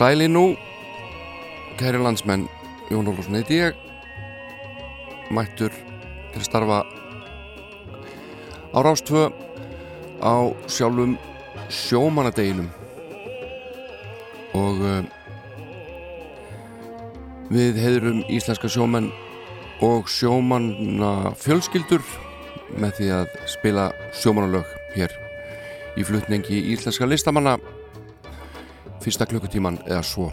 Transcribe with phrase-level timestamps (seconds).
[0.00, 0.56] Sæli nú,
[1.76, 2.46] kæri landsmenn,
[2.88, 3.74] Jón Ólfsson heiti ég,
[5.28, 5.74] mættur
[6.32, 6.78] til starfa
[8.72, 9.26] á Rástvö
[10.24, 11.18] á sjálfum
[11.68, 12.70] sjómanadeginum
[14.56, 15.04] og uh,
[17.52, 19.10] við heiðurum íslenska sjómenn
[19.84, 22.00] og sjómanna fjölskyldur
[22.80, 25.12] með því að spila sjómanalög hér
[26.00, 27.58] í flutningi íslenska listamanna
[29.10, 30.28] fyrsta klukkutíman eða svo.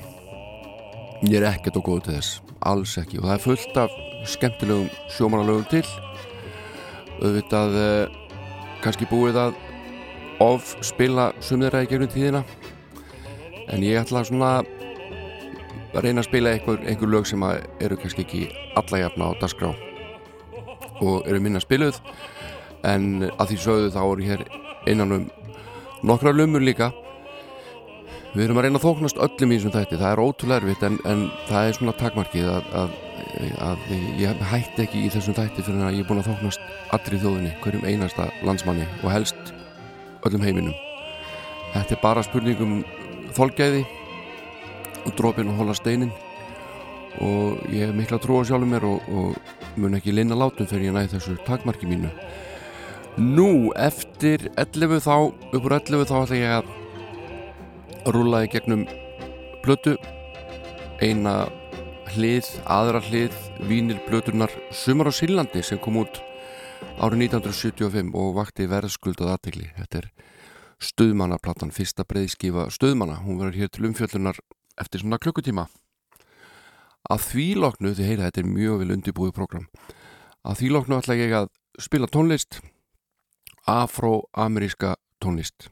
[1.25, 3.17] Ég er ekkert og góð til þess alls ekki.
[3.17, 3.95] Og það er fullt af
[4.30, 5.81] skemmtilegum sjómanalögum til.
[7.17, 8.19] Auðvitað eh,
[8.84, 9.58] kannski búið að
[10.45, 12.44] of spila sumðra í gegnum tíðina.
[13.73, 17.47] En ég ætla svona að reyna að spila einhver, einhver lög sem
[17.81, 18.44] eru kannski ekki
[18.78, 19.73] alla jafna á dasgrá
[21.02, 21.97] og eru minna spiluð.
[22.86, 24.47] En að því sögðu þá eru hér
[24.86, 25.28] einan um
[26.06, 26.94] nokkra lumur líka
[28.36, 30.97] Við erum að reyna að þóknast öllum í þessum þætti, það er ótrúlega erfitt en,
[31.08, 32.97] en það er svona takmarkið að, að,
[33.67, 33.86] að
[34.19, 37.53] ég hætti ekki í þessum þætti fyrir að ég er búin að þóknast allri þjóðinni,
[37.63, 39.53] hverjum einasta landsmanni og helst
[40.28, 40.75] öllum heiminum.
[41.74, 42.79] Þetta er bara spurningum
[43.38, 43.85] þolgæði
[45.07, 46.12] og drópin og hóla steinin
[47.24, 50.91] og ég hef mikla trú á sjálfum mér og, og mun ekki linna látum fyrir
[50.91, 52.12] ég næði þessu takmarki mínu.
[53.18, 56.75] Nú, eftir 11 þá, uppur 11 þá ætla ég að
[58.13, 58.85] rúlaði gegnum
[59.63, 59.95] blötu
[61.03, 61.47] eina
[62.13, 63.35] hlið, aðra hlið
[63.68, 66.22] Vínir blötunar Sumar á Sílandi sem kom út
[67.01, 69.68] árið 1975 og vakti verðskuldað aðtegli.
[69.78, 70.09] Þetta er
[70.78, 73.18] Stöðmannaplattan, fyrsta breyðskifa Stöðmanna.
[73.25, 74.39] Hún verður hér til umfjöldunar
[74.78, 75.66] eftir svona klukkutíma.
[77.09, 79.69] Að þvíloknu, þið heyra þetta er mjög vel undibúið program,
[80.45, 81.50] að þvíloknu ætla ég að
[81.81, 82.59] spila tónlist
[83.68, 85.69] afro-ameríska tónlist.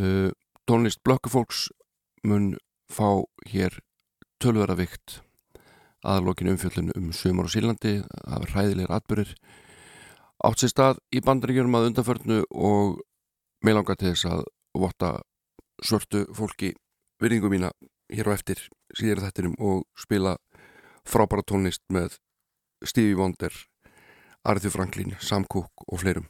[0.00, 0.30] Uh,
[0.68, 1.68] tónlist blökkufólks
[2.26, 2.56] mun
[2.92, 3.80] fá hér
[4.42, 5.20] tölvera vikt
[6.02, 9.34] aðalókinu umfjöldinu um sömur og sílandi af ræðilegar atbyrðir
[10.42, 13.00] átt sér stað í bandaríkjum að undanförnu og
[13.62, 14.44] meilanga til þess að
[14.78, 15.12] votta
[15.82, 16.72] svörtu fólki
[17.22, 17.70] virðingu mína
[18.12, 18.62] hér á eftir
[18.98, 20.36] síðar þettinum og spila
[21.06, 22.18] frábæra tónlist með
[22.82, 23.54] Stevie Wonder
[24.42, 26.26] Arður Franklin, Sam Cooke og fleirum.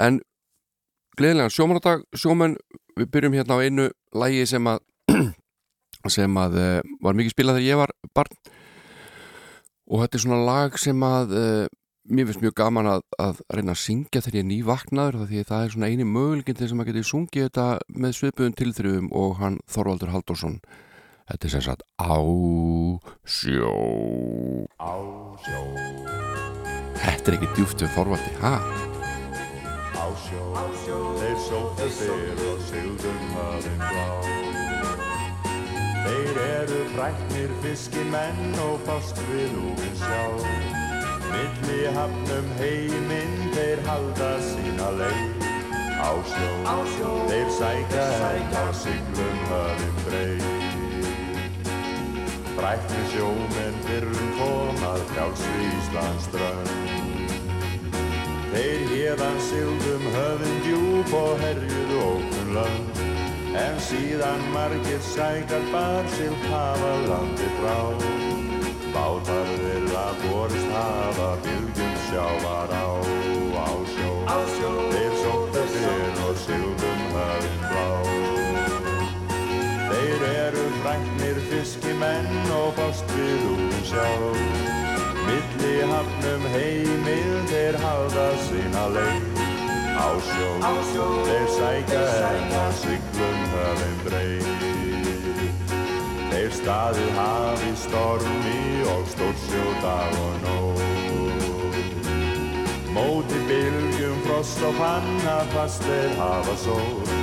[0.00, 0.22] En
[1.18, 2.58] gleðilega sjómanardag, sjómenn
[2.98, 4.82] við byrjum hérna á einu lægi sem að
[6.16, 8.36] sem að uh, var mikið spilað þegar ég var barn.
[9.84, 11.64] Og þetta er svona lag sem að uh,
[12.04, 15.66] mér finnst mjög gaman að, að reyna að syngja þegar ég er nývaknaður því það
[15.66, 17.68] er svona eini möguleginn til sem að geti sungið þetta
[18.04, 20.58] með svipuðum tilþrjum og hann Þorvaldur Haldursson
[21.30, 22.16] þetta er sem sagt Á
[23.24, 23.76] sjó.
[24.76, 24.94] Á
[25.46, 25.62] sjó.
[27.00, 28.93] Þetta er ekki djúft við Þorvaldi, hæ?
[30.04, 34.08] Á sjó, þeir sóttu fyrr og sigðum hafinn blá.
[36.04, 40.20] Þeir eru fræknir fiskimenn og fást við úr sjá.
[41.30, 45.48] Milli hafnum heiminn þeir halda sína leið.
[46.04, 50.44] Á sjó, þeir sækja enn á siglum hafinn breið.
[52.58, 57.03] Fræknir sjómenn fyrrum komað frjálsri Íslands drönd.
[58.54, 63.00] Þeir hérðan sigðum höfðum djúb og herjuðu óknum lönd
[63.58, 67.78] En síðan margir sækar barsil hafa landi frá.
[68.94, 72.86] Bátar þeirra borist hafa bylgjum sjávar á
[73.58, 74.70] Á sjó, á sjó.
[74.92, 77.88] Þeir sóttu fyrr og sigðum höfðum blá
[79.90, 84.08] Þeir eru fræknir fiskimenn og fást við úr sjá
[85.28, 89.44] Milli hafnum heimil þeir halda sína leið
[89.94, 94.64] Á sjó, á sjó þeir sækja enn á siglum höfum breyð.
[96.32, 98.58] Þeir staðið hafi stormi
[98.90, 100.82] og stórsjó dag og nóg.
[102.96, 107.16] Móti bylgjum, frost og panna, fast þeir hafa sól.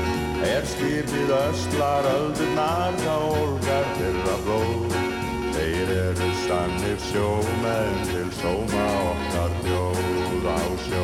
[0.47, 5.00] Er skipið öslar öldurnar, þá olgar þeirra blóð.
[5.61, 11.03] Þeir eru sannir sjómenn til sóma okkar bjóð á sjó.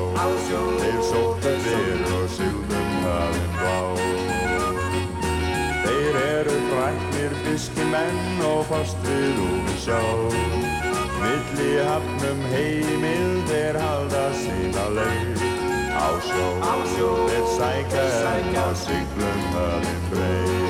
[0.79, 3.75] Þeir sóttu fyrir og sildum höfum blá.
[5.83, 10.01] Þeir eru fræknir fiskimenn og fast við úr sjó.
[11.21, 15.45] Milli hafnum heimil þeir halda sína leið.
[16.01, 20.66] Á sjó, þeir sækja en á syklum höfum breið.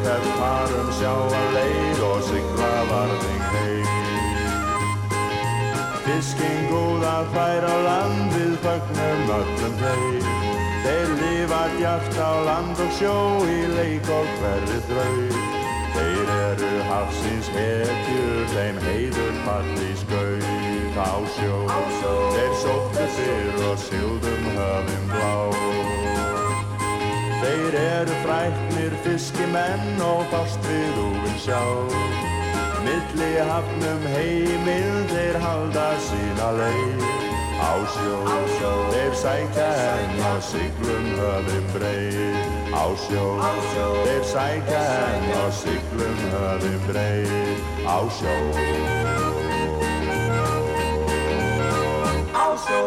[0.00, 3.88] Þeir sífætt farum sjá að leið og sykla varðing heim.
[6.06, 10.30] Fiskinn góða fær á land við fögnum öllum þeir.
[10.86, 13.14] Þeir lifa djart á land og sjó
[13.44, 15.20] í leik og hverri þrau.
[15.92, 21.56] Þeir eru hafsins hetjur, þeim heiður falli skauð á sjó.
[22.00, 25.99] Þeir sóttu fyrr og sildum höfum blá.
[27.40, 31.60] Þeir eru fræknir fiskimenn og fast við úin sjá.
[32.84, 37.06] Milli hafnum heimil þeir halda sína leið.
[37.60, 38.18] Á sjó,
[38.92, 42.46] þeir sækja enn á syklum höfum breið.
[42.72, 43.24] Á sjó,
[44.04, 47.66] þeir sækja enn á syklum höfum breið.
[47.88, 48.36] Á sjó.
[52.36, 52.80] Á sjó.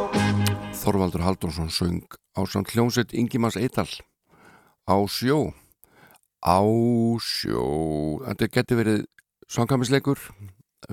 [0.83, 2.05] Þorvaldur Haldursson söng
[2.37, 3.89] á samt hljómsett Ingimas Eital
[4.87, 5.53] á sjó.
[6.43, 6.59] Á
[7.23, 7.67] sjó.
[8.27, 9.05] Þetta getur verið
[9.51, 10.19] sangkamisleikur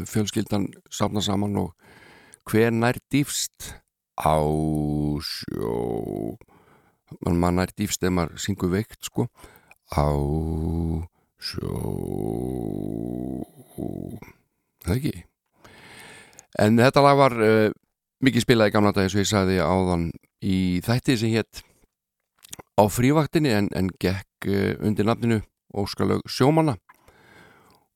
[0.07, 1.75] fjölskyldan safna saman og
[2.49, 3.75] hver nær dýfst
[4.19, 4.39] á
[5.25, 6.37] sjó.
[7.27, 9.27] Mann man nær dýfst ef maður syngur veikt sko.
[9.91, 10.11] Á
[11.41, 11.75] sjó.
[14.85, 15.17] Það ekki?
[16.61, 17.73] En þetta lag var uh,
[18.25, 20.11] mikið spilað í gamla dag eins og ég sagði áðan
[20.43, 21.63] í þætti sem hétt
[22.79, 25.41] á frívaktinni en, en gekk uh, undir nafninu
[25.71, 26.77] Óskalög Sjómanna.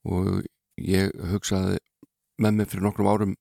[0.05, 0.45] Og
[0.79, 1.79] ég hugsaði
[2.43, 3.35] með mig fyrir nokkrum árum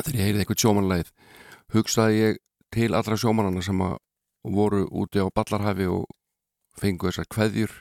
[0.00, 1.12] þegar ég heyrið eitthvað sjómanleið
[1.74, 2.40] hugsaði ég
[2.74, 3.82] til allra sjómanana sem
[4.42, 6.06] voru úti á Ballarhafi og
[6.80, 7.74] fengu þessar kveðjur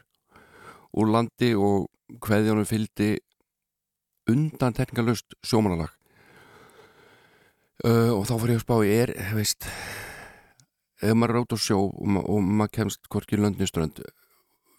[1.00, 1.88] úr landi og
[2.26, 3.16] kveðjónum fylgdi
[4.30, 5.94] undan teknikalust sjómanalag
[7.86, 9.70] uh, og þá fyrir ég að spá ég er, veist
[11.02, 14.02] ef maður er át á sjó og, ma og maður kemst hvorki löndniströnd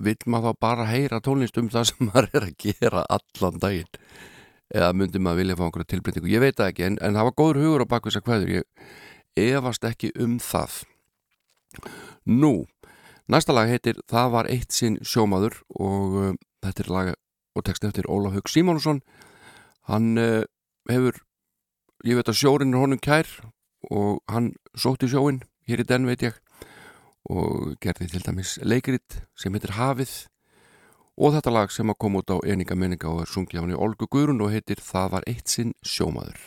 [0.00, 4.02] vil maður þá bara heyra tónlist um það sem maður er að gera allan daginn?
[4.70, 6.30] Eða myndi maður vilja fá einhverja tilbreytingu?
[6.30, 9.86] Ég veit það ekki, en, en það var góður hugur á bakvisa hverður ég efast
[9.86, 10.76] ekki um það.
[12.30, 12.52] Nú
[13.30, 16.32] næsta lag heitir Það var eitt sinn sjómaður og uh,
[16.64, 17.10] þetta er lag
[17.58, 19.02] og text eftir Ólaf Haug Simonsson
[19.90, 20.42] hann uh,
[20.90, 21.20] hefur
[22.06, 23.28] ég veit að sjórin er honum kær
[23.90, 26.38] og hann sótti sjóin hér í den veit ég
[27.30, 30.12] og gerði til dæmis leikrit sem heitir Hafið
[31.20, 33.74] og þetta lag sem að koma út á eninga menninga og er sungið á hann
[33.74, 36.40] í Olgu Guðrun og heitir Það var eitt sinn sjómaður.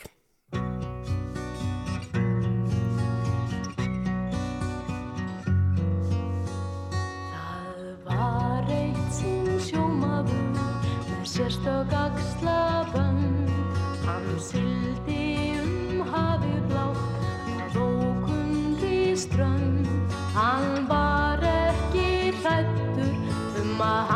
[8.04, 13.54] Það var eitt sinn sjómaður með sérstök axlabönd.
[14.04, 14.93] Hann sildi
[23.78, 24.13] hrættur um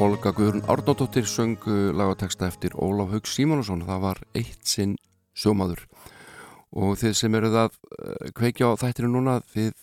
[0.00, 1.60] Olga Guðrun Árnóttóttir söng
[1.92, 4.94] lagateksta eftir Ólaf Haug Símónusson það var eitt sinn
[5.36, 5.82] sjómaður.
[6.72, 9.74] Og þið sem eruð að eh, kveikja á þættinu núna þið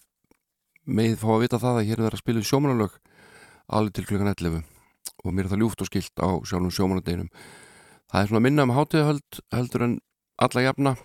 [0.89, 2.95] megið fá að vita það að hér er að spila sjómanalög
[3.77, 4.63] alveg til klukkan 11
[5.21, 7.29] og mér er það ljúft og skilt á sjálfum sjómanadeginum
[8.09, 9.93] það er svona minna um hátíðahöld heldur en
[10.47, 10.95] alla jafna.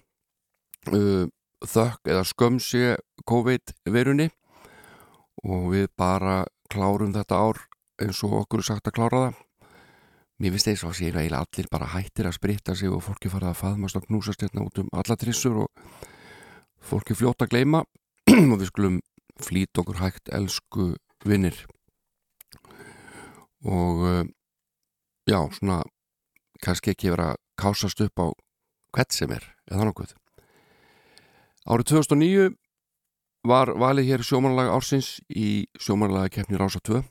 [0.88, 1.28] Uh,
[1.60, 2.96] þökk eða skömsi
[3.28, 4.30] COVID verunni
[5.44, 7.60] og við bara klárum þetta ár
[8.04, 9.40] eins og okkur sagt að klára það.
[10.42, 13.52] Mér finnst og að sé eiginlega allir bara hættir að spritta sig og fólki farið
[13.52, 16.00] að faðmast og knúsast hérna út um alla trissur og
[16.82, 17.84] fólki fljóta að gleima
[18.52, 18.98] og við skulum
[19.42, 20.88] flýt okkur hægt elsku
[21.24, 21.60] vinnir
[23.62, 24.24] og uh,
[25.30, 25.82] já, svona
[26.62, 28.26] kannski ekki vera að kásast upp á
[28.92, 30.16] hvert sem er, eða nokkuð?
[31.70, 32.50] Árið 2009
[33.46, 37.02] var valið hér sjómanlaga ársins í sjómanlaga keppni Rása 2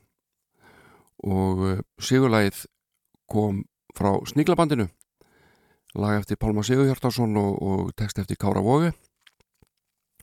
[1.27, 2.65] og uh, sigurlægið
[3.31, 3.63] kom
[3.97, 4.87] frá Sníglabandinu
[5.99, 8.91] lag eftir Pálma Sigurhjartarsson og, og text eftir Kára Vógi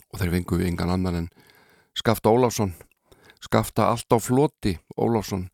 [0.08, 1.30] og þeir vingu við yngan annan en
[1.98, 2.74] Skafta Óláfsson
[3.44, 5.46] Skafta allt á floti Óláfsson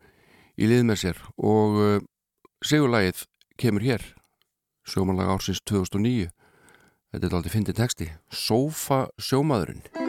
[0.56, 1.20] í lið með sér.
[1.36, 1.98] Og uh,
[2.64, 3.26] sigurlægið
[3.60, 4.06] kemur hér
[4.88, 6.30] sjómanlaga ársins 2009
[7.12, 8.10] þetta er aldrei fyndið texti.
[8.30, 10.03] Sofa sjómaðurinn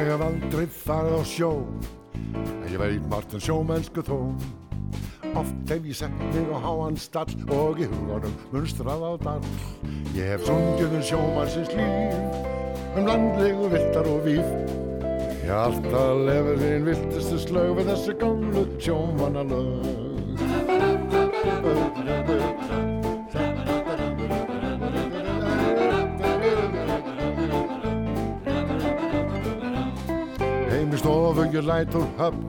[0.00, 1.48] Ég hef aldrei farið á sjó.
[2.32, 4.16] En ég veit margt um sjómennsku þó.
[5.36, 9.44] Oft hef ég sett mig á háan stall Og í huganum munstrað á dall.
[10.16, 12.16] Ég hef sungið um sjómannsins líf
[12.96, 14.48] Um landlegu viltar og víf.
[15.44, 20.00] Ég hef alltaf lefið þín viltustu slög Við þessu gamlu sjómannalög
[31.54, 32.42] ég læt úr höfn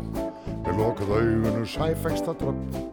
[0.66, 2.90] Við lokað augunum sæfengsta dröfn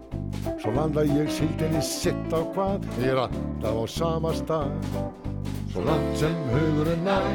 [0.59, 2.87] Svo landa ég síldinni sitt á hvað?
[3.03, 4.73] Ég er alltaf á sama stað.
[5.73, 7.29] Svo langt sem hugurinn nær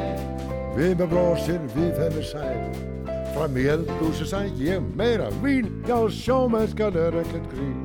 [0.74, 2.94] Við með brósir við henni sæl
[3.34, 7.78] Fram í eldhúsi sæ ég meira vín Já sjómennskan er ekkert grín.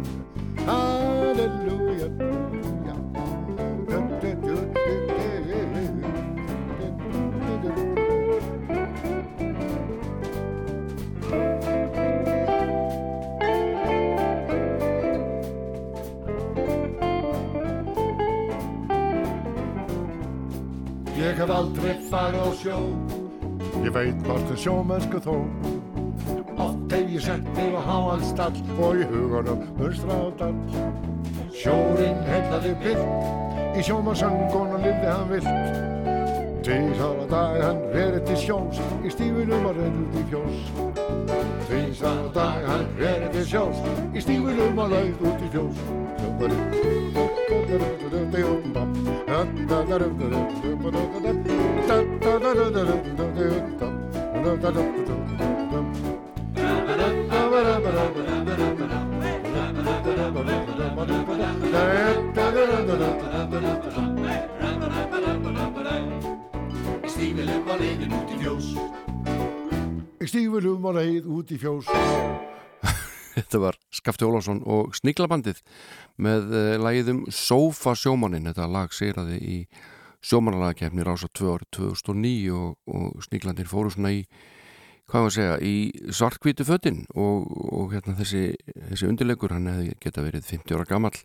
[0.65, 0.98] Halleluja
[21.49, 22.77] hef aldrei farið á sjó.
[23.81, 25.35] Ég veit margt um sjómennsku þó.
[26.59, 30.57] Oft hef ég sett mig á háan stall Og í hugunum munstra á dall.
[31.55, 35.49] Sjórin heillaði vilt Í sjómannsöngunum lifði hann vilt.
[36.65, 38.81] Tvísar á dag hann verið til sjós.
[39.01, 40.57] Í stífunum að reynd út í fjós.
[41.65, 43.81] Tvísar á dag hann verið til sjós.
[44.13, 45.83] Í stífunum að reynd út í fjós.
[46.19, 47.28] Stífilum
[67.69, 68.69] var leiðin út í fjós
[70.19, 71.51] Í stífunum að reynd út
[73.99, 75.61] Skafti Ólásson og Sniglabandið
[76.21, 78.47] með uh, lagið um Sofa sjómanin.
[78.49, 79.57] Þetta lag sýraði í
[80.25, 84.23] sjómanalagakefni Rása 2 árið 2009 og, og Sniglandir fóru svona í,
[85.09, 85.75] hvað var að segja, í
[86.15, 88.51] svartkvítu föttin og, og hérna þessi,
[88.89, 91.15] þessi undirleikur hann hefði geta verið 50 ára gammal.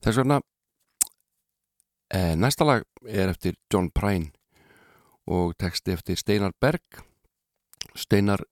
[0.00, 0.40] Þess vegna
[2.16, 4.32] eh, næsta lag er eftir John Prine
[5.30, 7.04] og texti eftir Steinar Berg.
[7.94, 8.42] Steinar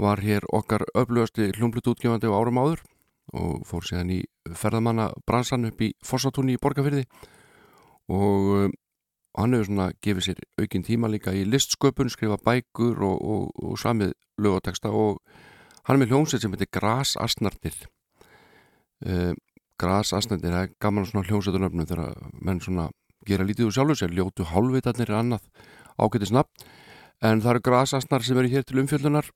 [0.00, 2.82] var hér okkar öflugasti hljómblut útgefandi á árum áður
[3.32, 4.20] og fór síðan í
[4.58, 7.04] ferðamanna bransan upp í Fossatúni í Borgafyrði
[8.12, 8.74] og um,
[9.38, 13.78] hann hefur svona gefið sér aukinn tíma líka í listsköpun, skrifa bækur og, og, og
[13.80, 15.22] samið lögateksta og
[15.86, 17.78] hann er með hljómsveit sem heitir Grasasnarnir.
[19.06, 19.32] Uh,
[19.80, 22.90] Grasasnarnir, það er gaman svona hljómsveitunöfnum þegar menn svona
[23.26, 25.48] gera lítið úr sjálfur sér, ljótu hálfvitarnir er annað
[25.96, 26.50] ágætið snabb
[27.22, 29.28] en það eru Grasasnar sem eru hér til umfjöldunar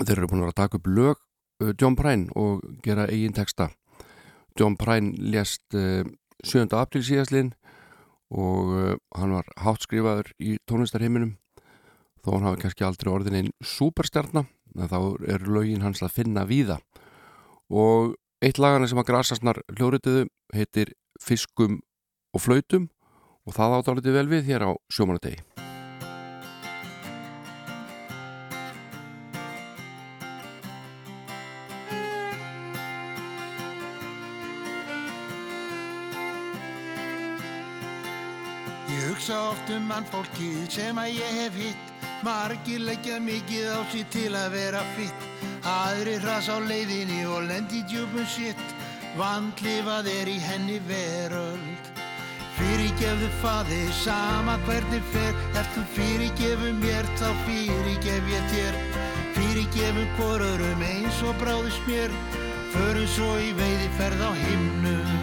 [0.00, 1.16] þeir eru búin að vera að taka upp lög
[1.62, 3.70] uh, John Prine og gera eigin texta
[4.58, 6.04] John Prine lést uh,
[6.44, 6.66] 7.
[6.76, 7.54] april síðastlinn
[8.34, 11.36] og uh, hann var háttskrifaður í tónlistarheiminum
[12.24, 14.98] þó hann hafi kannski aldrei orðin einn superstjarnar en þá
[15.32, 16.80] er lögin hans að finna víða
[17.72, 21.80] og eitt lagana sem að Grasasnar hljóriðuðu heitir Fiskum
[22.36, 22.90] og Flautum
[23.46, 25.45] og það ádáliti vel við hér á sjómanadegi.
[39.26, 41.86] Hugsa oft um mannfólkið sem að ég hef hitt.
[42.22, 45.24] Margir leggja mikið á sig til að vera fitt
[45.66, 48.62] Aðri hras á leiðinni og lendi djúpum sitt
[49.18, 51.90] Vandlifað er í henni veröld.
[52.56, 55.34] Fyrirgefðu faði, sama hvernig fer.
[55.56, 58.78] Ert þú fyrirgefu mér, þá fyrirgef ég þér.
[59.38, 62.12] Fyrirgefum hvorurum eins og bráðus mér.
[62.76, 65.16] Förum svo í veiði ferð á himnum.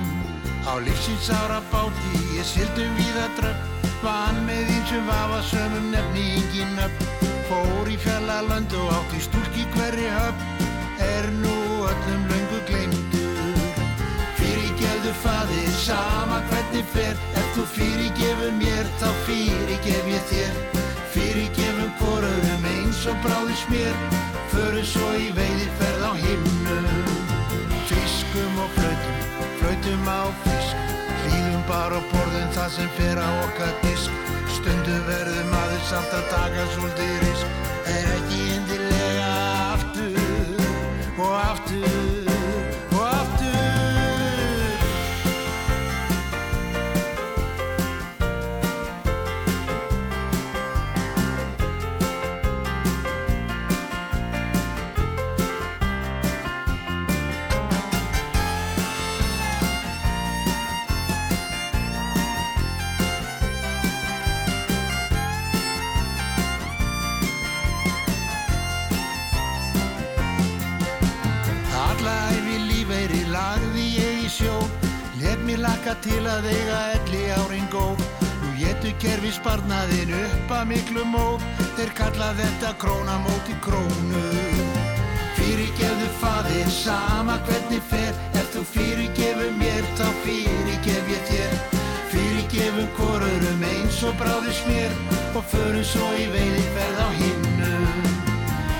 [0.65, 6.25] Á lífsins ára báti, ég sildum við að dröpp Vann með einsum vafa sömum nefni
[6.41, 7.05] engin upp
[7.48, 10.50] Fór í fjallalönd og átt í stúlki hverri höpp
[11.03, 13.39] Er nú öllum löngu gleymdur.
[14.38, 17.19] Fyrirgefðu faðir, sama hvernig fer.
[17.39, 20.59] Ef þú fyrirgefur mér, þá fyrirgef ég þér.
[21.16, 23.96] Fyrirgefum hvorurum eins og bráðis mér.
[24.53, 26.92] Förum svo í veiði ferð á himnum.
[27.89, 29.24] Fiskum og flautum,
[29.59, 30.62] flautum á fisk
[31.67, 34.23] bara og borðum það sem fer á okkar disk.
[34.55, 37.61] Stundu verðum aðeins samt að taka svolítið risk.
[37.93, 39.29] Er ekki indilega
[39.75, 42.12] aftur og aftur
[75.83, 78.00] Laka til að eiga elli árin góð
[78.39, 81.43] Nú getu kerfi sparnaðin upp að miklu móð
[81.75, 84.22] Þeir kalla þetta krónamóti krónu.
[85.35, 88.15] Fyrirgefðu faðir, sama hvernig fer.
[88.39, 91.59] Ef þú fyrirgefur mér, þá fyrirgef ég þér.
[92.13, 94.96] Fyrirgefum hvorurum eins og bráðis mér.
[95.35, 98.09] Og förum svo í veiði ferð á hinnum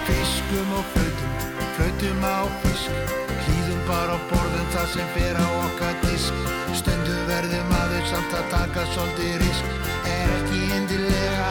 [0.08, 1.38] Fiskum og flautum,
[1.76, 3.16] flautum á fisk.
[3.44, 6.54] Hlýðum bara og borðum það sem fer á okkar disk
[7.34, 9.80] verðum aðeins samt að taka svolítið risk.
[10.14, 11.43] Er ekki indilega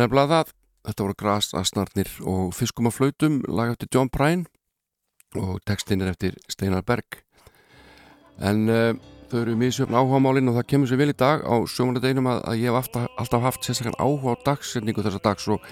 [0.00, 0.56] er nefnilega það.
[0.88, 4.48] Þetta voru grasasnarnir og fiskum og flautum, lag eftir John Prine
[5.38, 7.20] og textin er eftir Steinar Berg.
[8.40, 8.96] En uh,
[9.30, 12.62] þau eru misjöfn áhugamálinn og það kemur sér vel í dag á sjómanadeinum að, að
[12.62, 15.68] ég hef alltaf, alltaf haft sérstaklega áhuga á dagsetningu þessa dags og,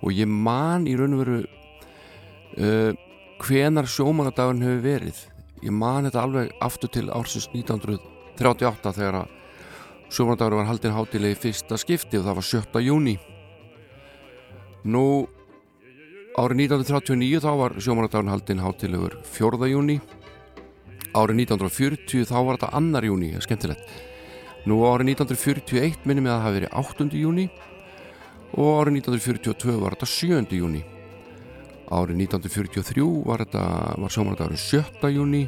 [0.00, 2.94] og ég man í raun og veru uh,
[3.42, 5.22] hvenar sjómanadagurinn hefur verið.
[5.66, 9.38] Ég man þetta alveg aftur til ársins 1938 þegar að
[10.14, 12.84] sjómanadagur var haldin hátilegi fyrsta skipti og það var 7.
[12.86, 13.18] júni.
[14.84, 15.24] Nú,
[16.36, 19.68] árið 1939 þá var sjómanadagurinn haldin hátilegur 4.
[19.72, 19.94] júni.
[21.16, 23.00] Árið 1940 þá var þetta 2.
[23.08, 23.94] júni, skemmtilegt.
[24.68, 27.06] Nú árið 1941 minnum ég að það hafi verið 8.
[27.16, 27.46] júni
[28.60, 30.60] og árið 1942 var þetta 7.
[30.60, 30.84] júni.
[31.88, 33.64] Árið 1943 var þetta
[34.04, 35.12] var sjómanadagurinn 7.
[35.16, 35.42] júni.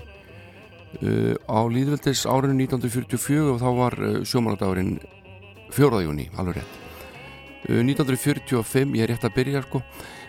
[0.97, 4.97] Uh, á líðveldis árinu 1944 og þá var uh, sjómanadagurinn
[5.77, 6.05] 4.
[6.09, 6.86] júni, alveg rétt.
[7.67, 9.83] Uh, 1945, ég er rétt að byrja sko,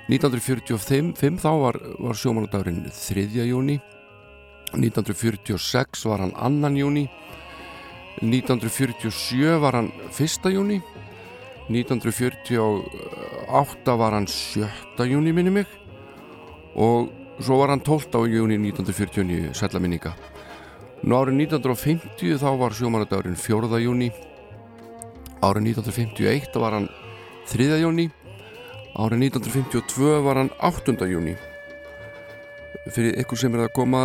[0.10, 3.46] 1945 þá var, var sjómanadagurinn 3.
[3.46, 3.78] júni.
[4.74, 6.74] 1946 var hann 2.
[6.82, 7.06] júni.
[8.22, 10.54] 1947 var hann 1.
[10.54, 10.82] júni.
[11.70, 14.68] 1948 var hann 7.
[15.06, 15.66] júni minni mig
[16.76, 17.10] og
[17.44, 18.28] svo var hann 12.
[18.32, 20.14] júni 1949 sætla minninga
[21.04, 23.80] Nú árið 1950 þá var sjómanadagurinn 4.
[23.84, 24.12] júni
[25.44, 26.90] árið 1951 var hann
[27.48, 27.78] 3.
[27.80, 28.10] júni
[29.00, 30.98] árið 1952 var hann 8.
[31.08, 31.38] júni
[32.92, 34.02] fyrir ykkur sem er að koma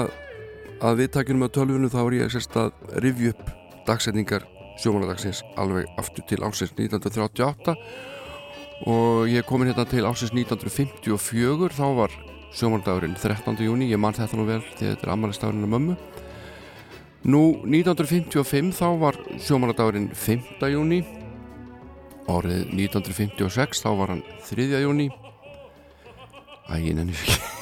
[0.79, 2.71] að viðtækjunum á tölvunum þá er ég sérst að
[3.03, 3.51] rifja upp
[3.89, 4.47] dagsetningar
[4.79, 7.75] sjómanadagsins alveg aftur til ásins 1938
[8.87, 12.15] og ég er komin hérna til ásins 1954 þá var
[12.55, 13.59] sjómardagurinn 13.
[13.67, 15.99] júni, ég man þetta nú vel því þetta er ammælistagurinn af mömmu
[17.23, 20.63] Nú 1955 þá var sjómardagurinn 5.
[20.75, 21.03] júni
[22.31, 24.69] Árið 1956 þá var hann 3.
[24.85, 25.09] júni
[26.71, 27.62] Æ, ég nenni ekki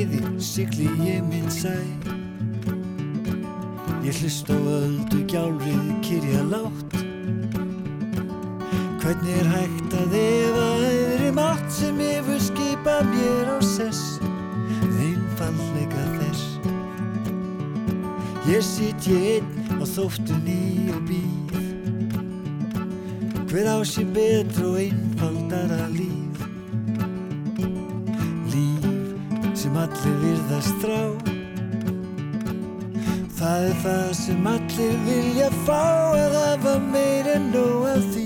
[0.00, 1.74] og næði sigli ég minn sæ.
[4.00, 6.94] Ég hlust á öldu gjálrið kyrja látt
[9.00, 14.20] Hvernig er hægt að efa öðri mátt sem yfir skipa mér á sess?
[14.88, 16.44] Einfallega þess.
[18.48, 21.54] Ég sit ég einn á þóftunni og býð
[23.52, 26.29] Hver á sér betra og einfaldara líf
[29.80, 31.02] allir virðast þrá
[33.40, 35.84] Það er það sem allir vilja fá
[36.18, 38.19] að hafa meir en nóg af því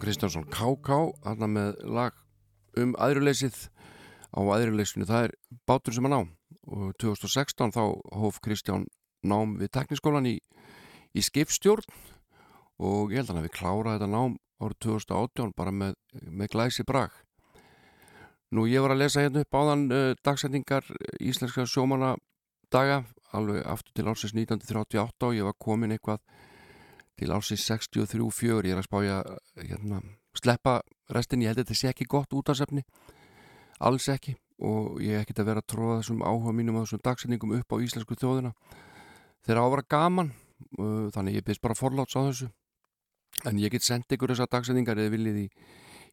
[0.00, 0.88] Kristján Kristjánsson KK
[1.26, 2.16] hann með lag
[2.80, 3.56] um aðruleysið
[4.32, 5.34] á aðruleysinu það er
[5.68, 6.22] bátur sem hann á
[6.70, 7.82] og 2016 þá
[8.16, 8.86] hóf Kristján
[9.26, 10.38] nám við tekniskólan í,
[11.12, 11.84] í skipstjórn
[12.80, 15.94] og ég held að hann hefði klárað þetta nám árið 2018 bara með,
[16.28, 17.12] með glæsi brag.
[18.50, 20.86] Nú ég var að lesa hérna upp áðan uh, dagsendingar
[21.20, 22.16] íslenska sjómanna
[22.72, 23.04] daga
[23.36, 26.22] alveg aftur til ársins 1938 og ég var komin eitthvað
[27.20, 29.22] til ársins 63-4 ég er að spája
[29.60, 30.00] hérna,
[30.38, 30.80] sleppa
[31.12, 32.84] restin, ég held að þetta sé ekki gott útasefni
[33.80, 37.02] alls ekki og ég er ekkert að vera að tróða þessum áhuga mínum á þessum
[37.04, 38.52] dagsendingum upp á íslensku þjóðina.
[39.40, 40.32] Þegar ávara gaman
[40.76, 42.50] uh, þannig ég byrst bara forláts á þessu.
[43.48, 45.46] En ég get sendt ykkur þessar dagsendingar eða viljið í,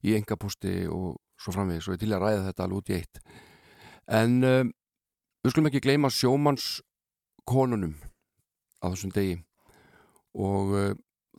[0.08, 3.22] í engaposti og svo framvegis og ég til að ræða þetta alveg út í eitt.
[4.08, 4.72] En um,
[5.44, 6.70] við skulum ekki gleyma sjómanns
[7.48, 7.98] konunum
[8.80, 9.42] á þessum degi
[10.38, 10.92] og uh,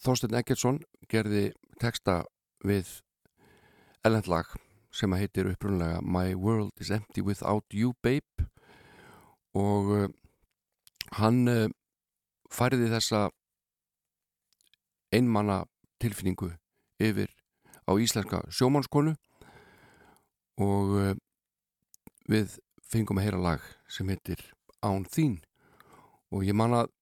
[0.02, 0.80] Þorstein Eggertsson
[1.10, 2.22] gerði texta
[2.66, 2.90] við
[4.06, 4.50] ellendlag
[4.94, 8.48] sem að heitir upprunlega My World is Empty Without You Babe.
[9.58, 10.06] Og uh,
[11.18, 11.66] hann uh,
[12.50, 13.28] færiði þessa
[15.14, 15.62] einmanna
[16.02, 16.52] tilfinningu
[17.02, 17.30] yfir
[17.86, 19.14] á íslenska sjómannskonu.
[20.58, 21.14] Og uh,
[22.28, 22.58] við
[22.88, 24.42] fengum að heyra lag sem heitir
[24.78, 25.40] Án þín.
[26.30, 26.92] Og ég man að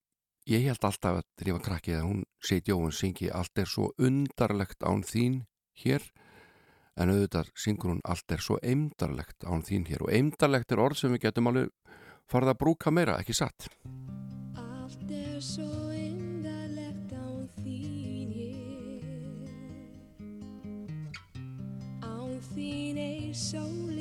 [0.47, 3.91] ég held alltaf að var krakkið að hún seti og hún syngi allt er svo
[3.99, 5.41] undarlegt án þín
[5.83, 6.03] hér.
[6.97, 10.07] En auðvitað syngur hún allt er svo eimdarlegt án þín hér.
[10.07, 11.69] Og eimdarlegt er orð sem við getum alveg
[12.31, 13.69] farið að brúka meira, ekki satt?
[14.57, 19.05] Allt er svo indarlegt án þín ég
[22.07, 23.96] Án þín er sólin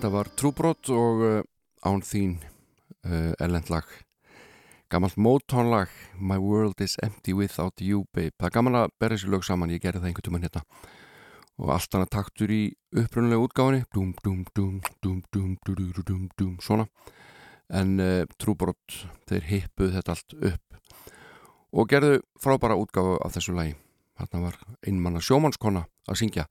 [0.00, 1.40] Þetta var trúbrot og uh,
[1.84, 2.38] án þín
[3.04, 3.84] uh, erlendlag
[4.88, 8.32] gammalt mótónlag My world is empty without you babe.
[8.40, 10.62] Það er gaman að berja sér lög saman, ég gerði það einhvern tímann hérna.
[11.60, 12.62] Og allt annað taktur í
[12.96, 16.86] upprunnulega útgáfinni dum dum dum dum dum dum dum dum dum svona.
[17.68, 20.78] En uh, trúbrot þeir hippuð þetta allt upp.
[21.76, 23.76] Og gerðu frábæra útgáfu af þessu lagi.
[24.16, 26.48] Þarna var einmanna sjómannskona að syngja.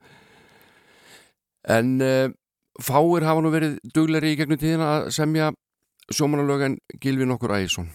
[1.65, 1.97] En
[2.83, 5.49] fáir hafa nú verið dugleri í gegnum tíðina að semja
[6.09, 7.89] sjómanalög en Gilvi nokkur Ægjesson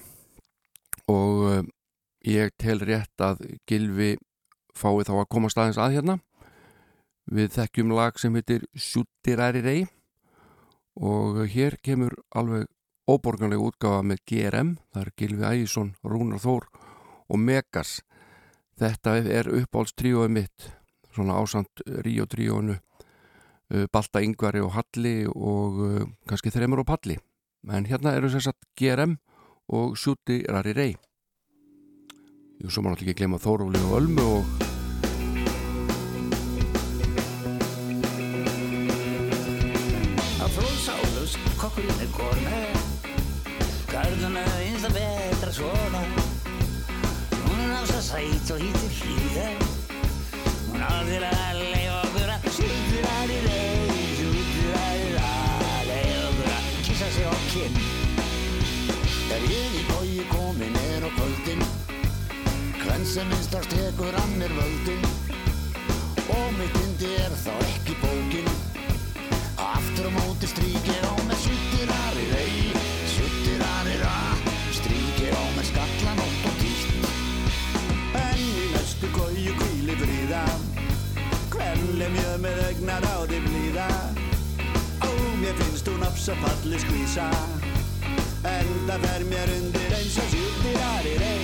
[1.11, 1.65] og uh,
[2.25, 4.15] ég tel rétt að Gilvi
[4.75, 6.17] fái þá að koma staðins að hérna.
[7.31, 9.85] Við þekkjum lag sem heitir Sjúttiræri rey
[11.01, 12.69] og hér kemur alveg
[13.09, 16.69] óborganlega útgafa með GRM það er Gilvi Ægjesson, Rúnar Þór
[17.29, 18.01] og Megas.
[18.81, 20.69] Þetta er uppáhaldstríóið mitt
[21.15, 22.94] svona ásand Ríó tríónu uh,
[23.93, 27.17] Balta Yngvari og Halli og uh, kannski þreymur og Palli.
[27.73, 29.17] En hérna eru sér satt GRM
[29.73, 30.95] og Sjúti Rari Rey.
[32.61, 34.45] Jú, svo má náttúrulega ekki glemma Þórufli og Ölmu og
[40.39, 42.63] Á flóðsálust kokkurinn er kona
[43.91, 46.03] Garðuna eins það betra svona.
[47.45, 49.64] Hún á þess að sæt og hýttir hlýða
[63.15, 65.03] sem minnstast tekur hann er völdin.
[66.35, 68.49] Og mitt indi er þá ekki bókin.
[69.55, 72.57] Aftur á móti stríkir á með sjúttirari rey,
[73.13, 74.17] sjúttirari ra
[74.75, 77.07] Stríkir á með skallan ótt og títt
[78.19, 80.43] En í næstu kóju kvíli fríða
[81.55, 83.89] Kvelli mjög með augnar á þig blíða.
[85.07, 87.31] Ó, mér finnst hún afsa falli skvísa.
[88.43, 91.35] En það fer mér undir eins og rey, sjúttirari ra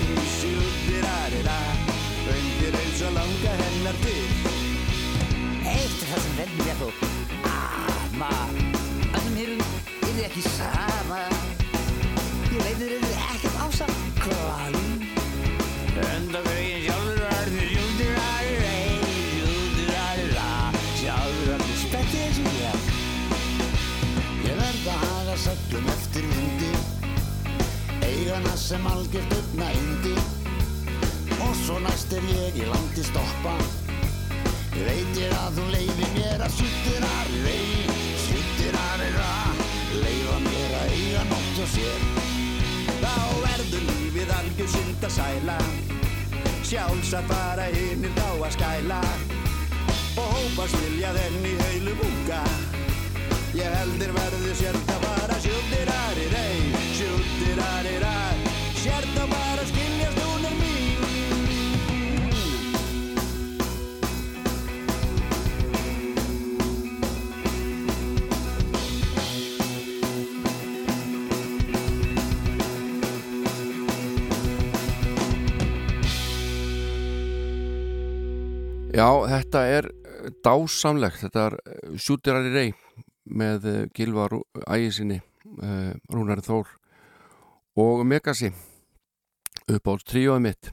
[3.01, 4.25] Og langa hennar til.
[5.65, 6.89] Eitt er það sem veldur mér þó?
[7.49, 8.29] Ama
[9.17, 11.21] Öllum hérum er þið ekki sama.
[12.53, 14.91] Ég veit þér er þið ekkert ásamt Hvaðum
[16.11, 18.93] Enda veginn sjálfur var þið sjúttirari rey,
[19.31, 20.51] sjúttirari ra
[21.01, 22.91] Sjálfur var þið spettið og ég.
[24.45, 26.75] Ég verð að haga seglum eftir vindi
[28.11, 30.15] Eigana sem algjört uppna indi
[31.67, 33.59] svo næst er ég í landi stoppa
[34.81, 39.33] Ég veit ég að þú leiði mér að sjúttir aðri rey, sjúttir aðri ra,
[39.99, 42.05] leiða mér að eiga nótt hjá sér.
[43.01, 45.59] Þá verður lífið algjör synd að sæla,
[46.71, 49.03] sjálfs að fara hinnir þá að skæla
[50.23, 52.41] og hópast vilja þenn í heilu búka.
[53.59, 58.30] Ég heldur verður sért að fara sjúttir aðri rey, sjúttir aðri ra,
[79.01, 81.55] Já, þetta er eh, dásamlegt, þetta er
[81.97, 82.73] Sjútirari Rey
[83.33, 85.21] með eh, Gilva Rú- Ægisinni,
[86.13, 86.69] Rúnari Þór
[87.81, 88.51] og Megasi
[89.71, 90.69] upp á tríóið mitt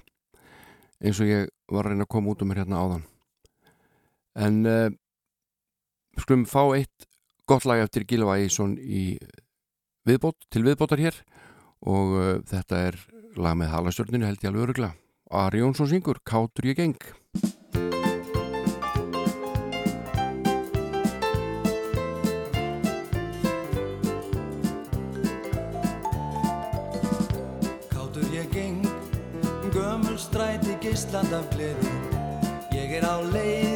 [0.99, 3.05] eins og ég var að reyna að koma út um mér hérna áðan.
[4.37, 4.89] En uh,
[6.19, 7.07] skulum fá eitt
[7.49, 9.17] gott lag eftir Gilva Ægisson í
[10.07, 11.21] viðbót, til viðbótar hér
[11.85, 12.99] og uh, þetta er
[13.37, 14.91] lag með halastjörninu held ég alveg örugla.
[15.31, 16.99] Ari Jónsson syngur, Kátur ég geng.
[31.17, 31.91] Stræti geisland af gleði
[32.71, 33.66] Ég er á leið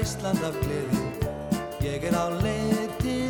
[0.00, 1.00] geisland af gleði
[1.84, 3.29] Ég er á leið til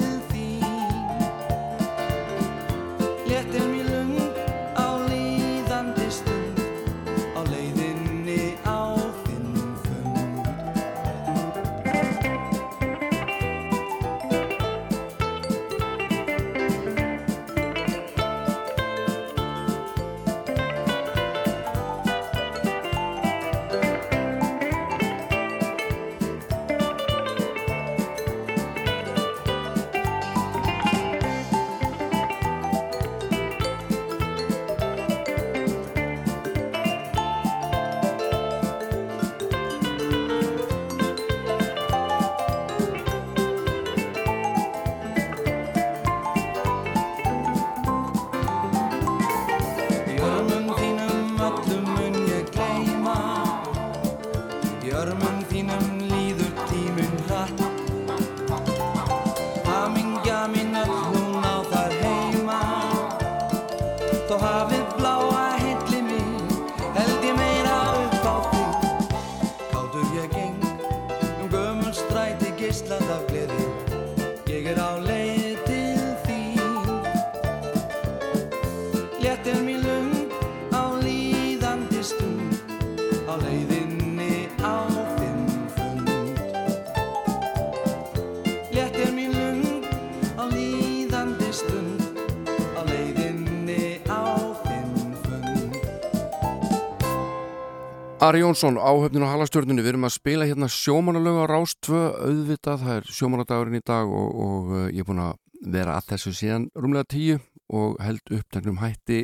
[98.30, 102.98] Ari Jónsson, áhöfnin á halastjörnunni, við erum að spila hérna sjómanalög á Rástvö, auðvitað, það
[103.00, 105.32] er sjómanadagurinn í dag og, og uh, ég er búin að
[105.74, 107.40] vera að þessu síðan rúmlega tíu
[107.74, 109.18] og held upptæknum hætti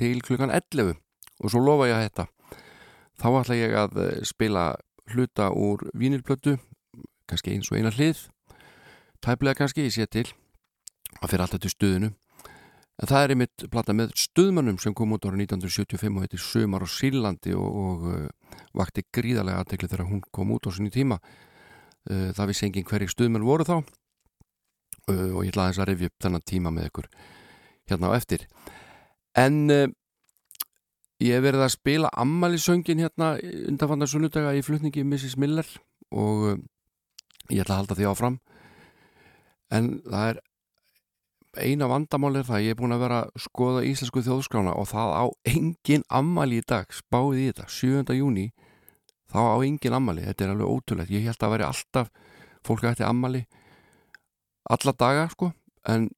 [0.00, 2.26] til klukkan 11 og svo lofa ég að þetta.
[3.20, 4.64] Þá ætla ég að uh, spila
[5.12, 6.56] hluta úr vínilplötu,
[7.28, 8.30] kannski eins og eina hlið,
[9.20, 10.24] tæplega kannski, ég sé til,
[11.20, 12.14] að fyrir alltaf til stuðinu.
[13.02, 16.84] En það er einmitt plata með stuðmannum sem kom út ára 1975 og heitir Sumar
[16.86, 21.18] á Sílandi og, og uh, vakti gríðarlega aðtekli þegar hún kom út á sinni tíma.
[22.06, 26.12] Uh, það vissi engin hverjir stuðmann voru þá uh, og ég laði þess að rifja
[26.12, 27.10] upp þennan tíma með ykkur
[27.90, 28.46] hérna á eftir.
[29.34, 29.58] En
[31.22, 35.34] ég verið að spila ammælisöngin hérna undanfannar sunnudega í flutningi Mrs.
[35.40, 35.66] Miller
[36.12, 36.60] og
[37.48, 38.38] ég ætla að halda því áfram.
[39.72, 40.42] En það er
[41.60, 44.86] eina vandamál er það að ég er búin að vera að skoða íslensku þjóðskrána og
[44.92, 48.16] það á engin ammali í dag, spáðið í þetta 7.
[48.16, 48.46] júni,
[49.32, 52.12] þá á engin ammali, þetta er alveg ótrúlegt ég held að veri alltaf,
[52.64, 53.44] fólk ætti ammali
[54.70, 55.50] alla daga sko
[55.88, 56.10] en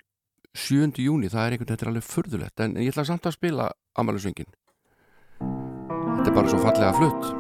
[0.55, 1.01] 7.
[1.03, 3.71] júni það er einhvern veginn, þetta er alveg förðulegt en ég ætla samt að spila
[3.99, 4.51] ammalisvingin
[5.41, 7.33] þetta er bara svo fallega flutt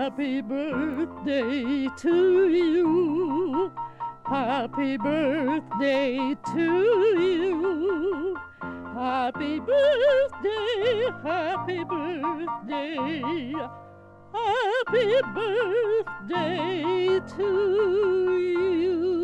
[0.00, 3.70] Happy birthday to you
[4.30, 6.62] Happy birthday to
[7.18, 8.36] you.
[8.94, 13.52] Happy birthday, happy birthday.
[14.32, 17.48] Happy birthday to
[18.38, 19.19] you.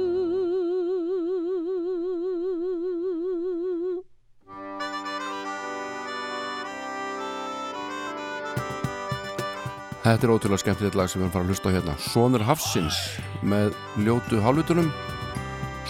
[10.07, 11.95] Þetta er ótrúlega skemmtilegt lag sem við erum fara að hlusta á hérna.
[11.99, 12.99] Sónur Hafsins
[13.43, 13.73] með
[14.07, 14.93] ljótu hálfutunum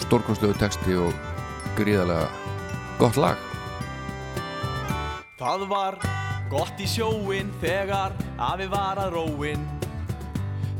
[0.01, 1.11] stórkonstlegu texti og
[1.77, 2.25] gríðarlega
[2.97, 3.43] gott lag.
[5.37, 5.99] Það var
[6.49, 9.67] gott í sjóin þegar afi var að róin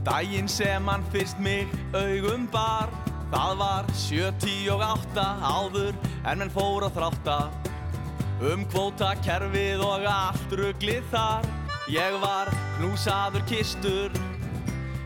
[0.08, 2.90] Dægin sem hann fyrst mig augum bar
[3.30, 5.94] Það var sjö, tí og átta áður
[6.26, 7.38] en menn fór að þrátta.
[8.50, 11.57] Um kvóta kerfið og allt rugglið þar
[11.88, 14.12] Ég var knúsaður kistur,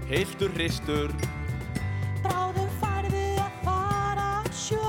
[0.09, 1.11] heiltur hristur.
[2.23, 4.87] Bráðum færðu að fara á sjó.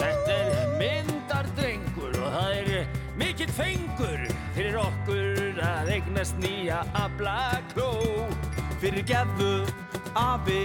[0.00, 2.88] Þetta er myndardrengur og það er
[3.20, 4.24] mikill fengur
[4.56, 7.90] fyrir okkur að eignast nýja aflakló.
[8.80, 9.52] Fyrir gefðu
[10.16, 10.62] afi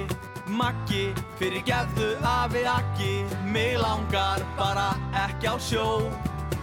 [0.47, 1.09] Maggi,
[1.43, 3.13] fyrir gefðu afi Aggi.
[3.51, 4.93] Mig langar bara
[5.25, 6.07] ekki á sjó.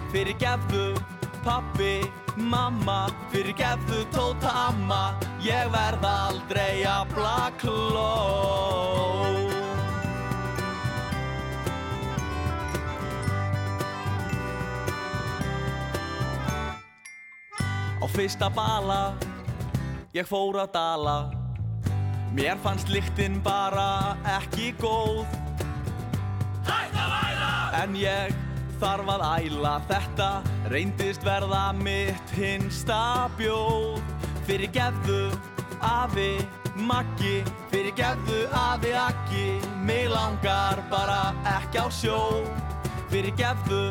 [0.09, 0.95] Fyrir gefðu
[1.45, 1.99] pappi,
[2.43, 8.09] mamma Fyrir gefðu tóta amma Ég verð aldrei aflakló
[18.01, 19.03] Á fyrsta bala
[20.11, 21.17] Ég fór að dala.
[22.35, 25.23] Mér fannst lyktinn bara ekki góð.
[26.67, 27.51] Hætt að væla!
[27.79, 28.35] En ég
[28.81, 30.29] þarf að æla Þetta.
[30.73, 34.01] Reyndist verða mitt hinsta bjóð
[34.49, 35.21] Fyrir gefðu
[35.85, 36.33] afi
[36.81, 37.41] Maggi
[37.73, 39.47] Fyrir gefðu afi Aggi.
[39.85, 42.21] Mig langar bara ekki á sjó.
[43.13, 43.83] Fyrir gefðu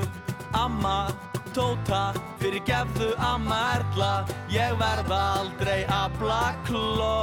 [0.57, 1.09] amma
[1.53, 2.09] Tóta
[2.41, 4.13] Fyrir gefðu amma Erla.
[4.53, 7.15] Ég verð aldrei að blakló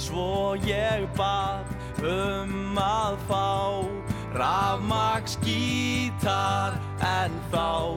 [0.00, 1.70] Svo ég bað
[2.04, 4.03] um að fá
[4.34, 7.94] Rafmagsgítar En þá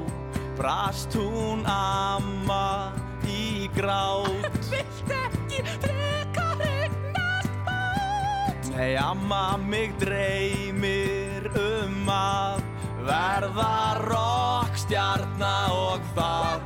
[0.57, 2.93] brast hún amma
[3.25, 4.29] í grát.
[4.71, 12.61] Vilt ekki frekar eignast bát Nei amma mig dreymir um að
[13.07, 16.57] verða rockstjarna og það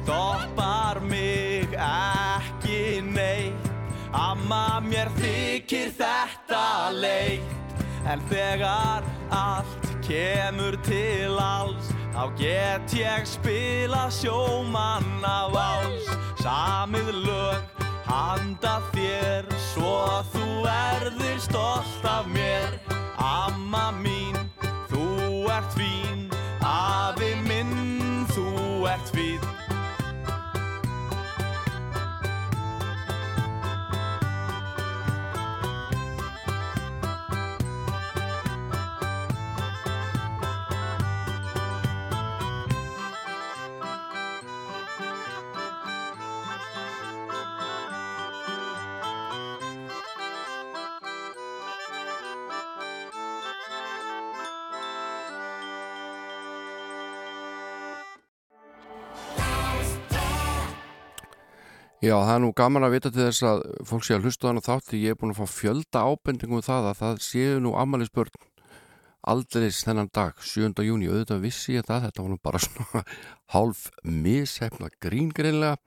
[0.00, 3.64] stoppar mig ekki neitt.
[4.12, 7.63] Amma mér þykir þetta leitt
[8.06, 16.10] en þegar allt kemur til alls þá get ég spila sjómanna váls
[16.42, 17.74] samið lög
[18.08, 19.96] handa þér svo
[20.34, 22.78] þú verður stolt af mér.
[23.18, 24.36] Amma mín,
[24.92, 26.28] þú ert fín.
[26.64, 27.74] Afi minn,
[28.34, 28.46] þú
[28.90, 29.53] ert fín
[62.04, 64.62] Já, það er nú gaman að vita til þess að fólk sé að hlusta hana
[64.64, 67.72] þátt því ég er búin að fá fjölda ábendingum um það að það séu nú
[67.80, 68.34] ammælisbörn
[69.32, 70.74] aldreis þennan dag, 7.
[70.84, 73.04] júni auðvitað vissi ég það, þetta var nú bara svona
[73.54, 75.78] hálf mishefna gríngreinlega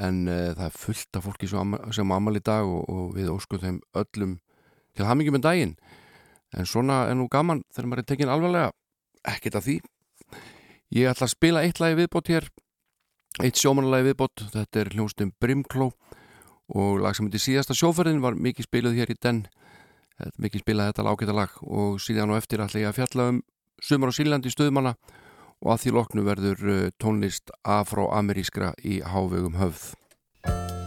[0.00, 3.12] en uh, það er fullt af fólki sem amma- sem ammæli í dag og, og
[3.18, 4.38] við óskum þeim öllum
[4.96, 5.76] til hamingjum með daginn.
[6.54, 8.72] En svona er nú gaman þegar maður er tekin alvarlega
[9.34, 9.76] ekkert af því.
[10.94, 12.48] Ég ætla að spila eitt lagi viðbót hér
[13.42, 15.90] eitt sjómanalagi viðbót þetta er hljónstum Brimkló
[16.74, 19.44] og lag sem heitir síðasta sjóferðin var mikið spiluð hér í den.
[20.38, 23.42] Mikið spilað þetta lágeta lag og síðan og eftir ætla ég að fjalla um
[23.82, 24.94] sumar á Sílandi stöðmanna
[25.64, 30.83] og að því loknu verður uh, tónlist afro-amerískra í hávegum höfð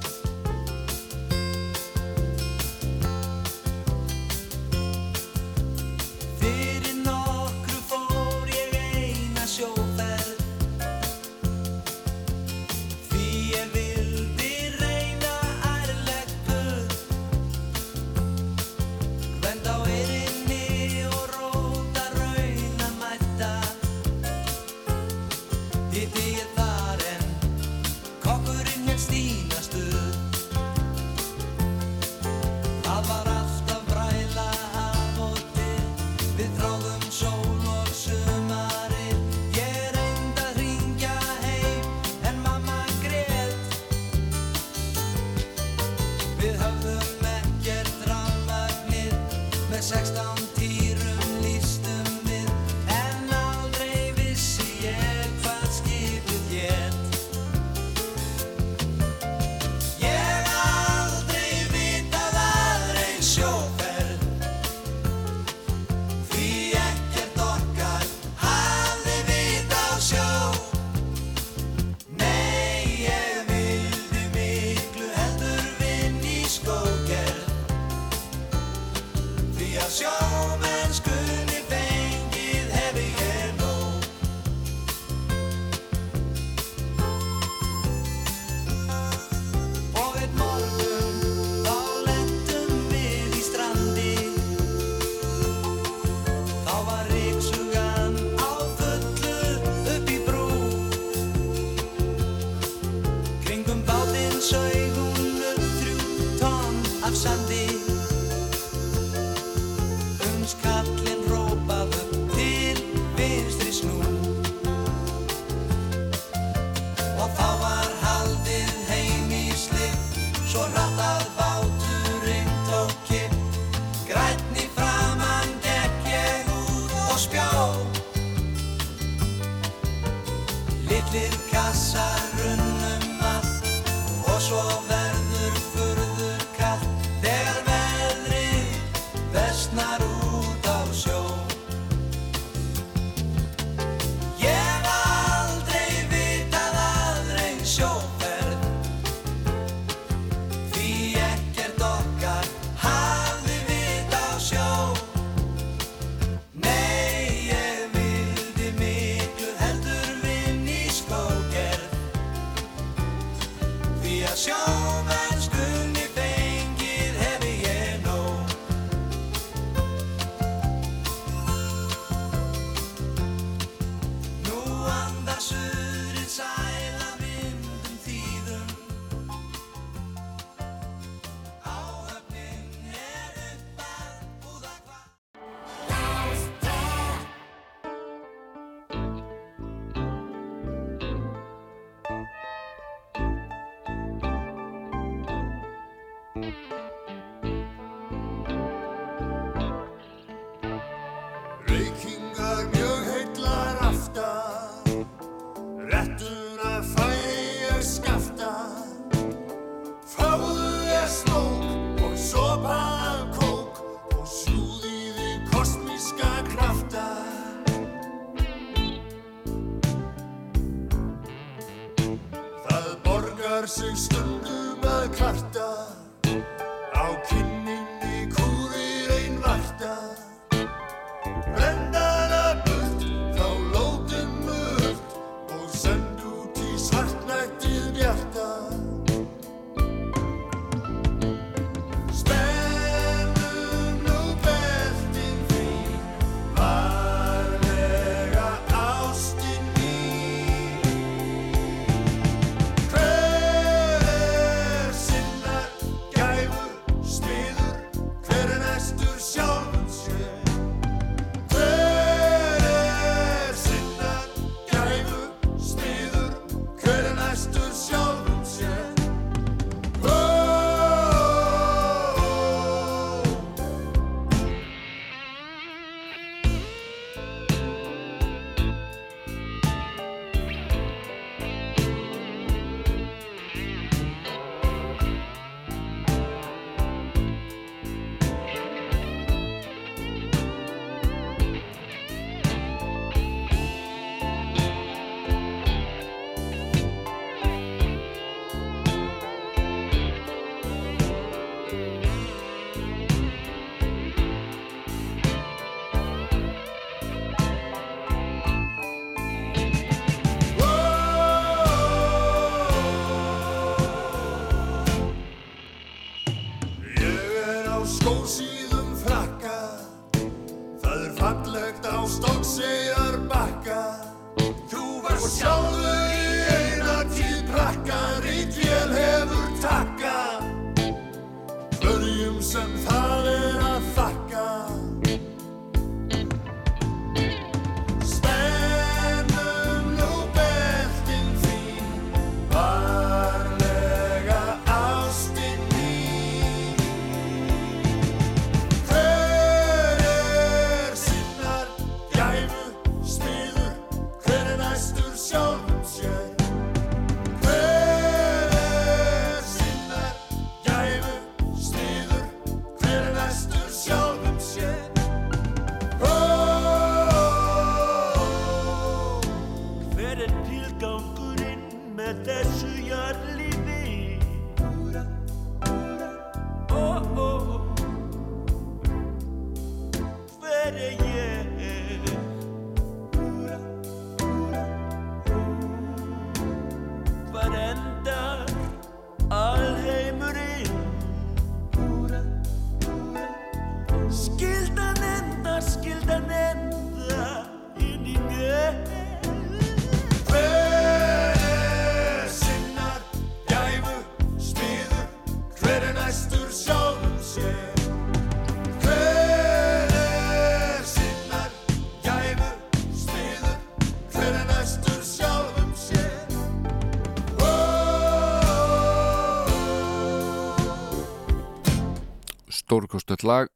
[422.87, 423.47] stórkostöld lag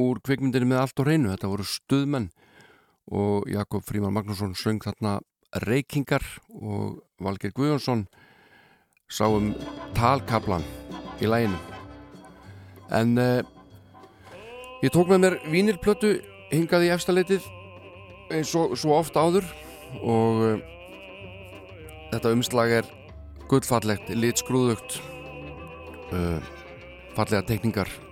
[0.00, 2.30] úr kvikmyndinu með allt og reynu þetta voru stuðmenn
[3.10, 5.20] og Jakob Fríman Magnússon söng þarna
[5.62, 8.06] Reykingar og Valgeir Guðjónsson
[9.10, 9.52] sáum
[9.94, 10.66] talkablan
[11.22, 11.58] í læginu
[12.90, 13.46] en uh,
[14.82, 16.16] ég tók með mér vínirplötu
[16.50, 17.46] hingað í efstaleitið
[18.34, 19.46] eins og svo oft áður
[20.02, 20.68] og uh,
[22.10, 22.94] þetta umslag er
[23.50, 24.98] gullfallegt, litskrúðugt
[26.10, 26.38] uh,
[27.14, 28.09] fallega teikningar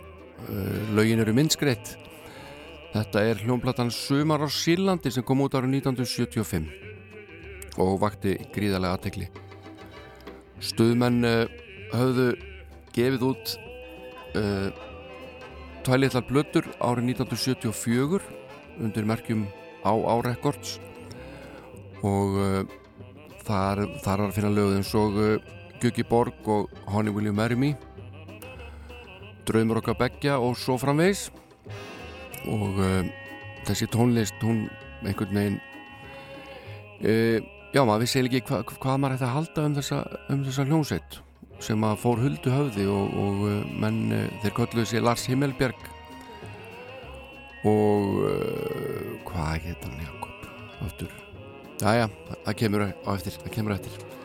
[0.48, 1.94] uh, lögin eru myndskreitt
[2.94, 6.68] þetta er hljónplatan Sumar á Sýrlandi sem kom út árið 1975
[7.78, 9.28] og vakti gríðarlega aðtekli
[10.64, 11.44] stuðmenn uh,
[11.94, 12.28] höfðu
[12.96, 13.54] gefið út
[14.38, 14.68] uh,
[15.86, 18.20] tvælitlar blöttur árið 1974
[18.78, 19.46] undir merkjum
[19.86, 20.78] á á Records
[22.02, 22.62] og uh,
[23.46, 25.36] þar, þar er að finna lögð eins og uh,
[25.78, 27.74] Guggi Borg og Honey Will You Marry Me
[29.48, 31.28] Draumur okkar beggja og svo framvegis.
[32.48, 33.06] Og uh,
[33.66, 34.66] þessi tónlist hún
[35.04, 35.56] einhvern veginn
[37.02, 37.38] uh,
[37.74, 39.98] já maður vissi ekki hva, hvað maður ætti að halda um þessa,
[40.32, 41.18] um þessa hljómsveit
[41.64, 44.02] sem að fór huldu höfði og, og uh, menn
[44.44, 45.88] þeir kölluðu sér Lars Himmelbjerg.
[47.66, 48.20] Og
[49.26, 50.44] hvað geta hann Jakob?
[50.86, 51.10] Aftur.
[51.82, 52.06] Jæja,
[52.44, 54.17] það kemur á eftir, það kemur á eftir.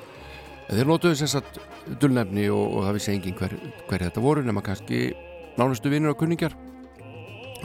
[0.73, 1.59] Þeir notuðu sagt
[2.01, 3.53] dullnefni og, og það vissi engin hver,
[3.89, 5.11] hver þetta voru nema kannski
[5.59, 6.55] nánustu vinnur og kunningjar.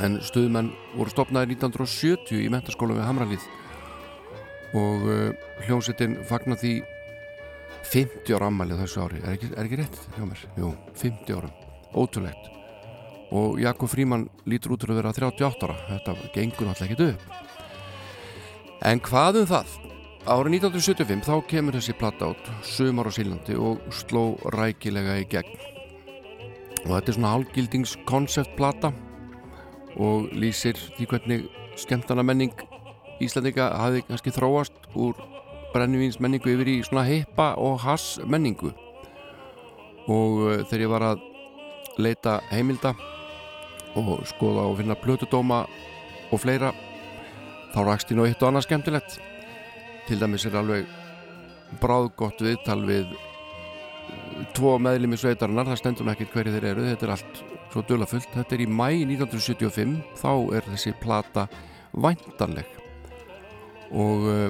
[0.05, 3.49] En stuðmenn voru stopnaði 1970 í mentaskóla við Hamralið
[4.77, 5.31] og uh,
[5.65, 6.75] hljómsettin fagnar því
[7.89, 9.23] 50 ára ammælið þessu ári.
[9.25, 10.45] Er ekki, er ekki rétt hjá mér?
[10.61, 11.51] Jú, 50 ára.
[11.97, 12.53] Ótrúlegt.
[13.33, 15.79] Og Jakob Fríman lítur út til að vera 38 ára.
[15.95, 17.45] Þetta gengur náttúrulega ekkert upp.
[18.89, 19.79] En hvað um það?
[20.29, 25.55] Árið 1975 þá kemur þessi platta át Sumar á Sílandi og sló rækilega í gegn.
[26.83, 28.91] Og þetta er svona hálgildingskonceptplata
[29.97, 31.47] og lýsir því hvernig
[31.81, 32.53] skemmtana menning
[33.25, 35.17] Íslandika hafi kannski þróast úr
[35.73, 38.75] brennivíns menningu yfir í svona heipa og hass menningu
[40.13, 41.25] og uh, þegar ég var að
[41.97, 42.93] leita heimilda
[43.97, 45.65] og skoða og finna plötudóma
[46.29, 46.75] og fleira
[47.73, 49.19] þá rakst ég nú eitt og annað skemmtilegt
[50.09, 50.89] til dæmis er alveg
[51.83, 55.69] bráðgott viðtal við uh, tvo meðlimi sveitarinnar.
[55.69, 58.87] Það stendur ekki hverju þeir eru, þetta er allt svo dölafullt, þetta er í mæ
[59.05, 61.45] 1975 þá er þessi plata
[61.93, 62.71] væntanleg.
[63.93, 64.49] Og uh,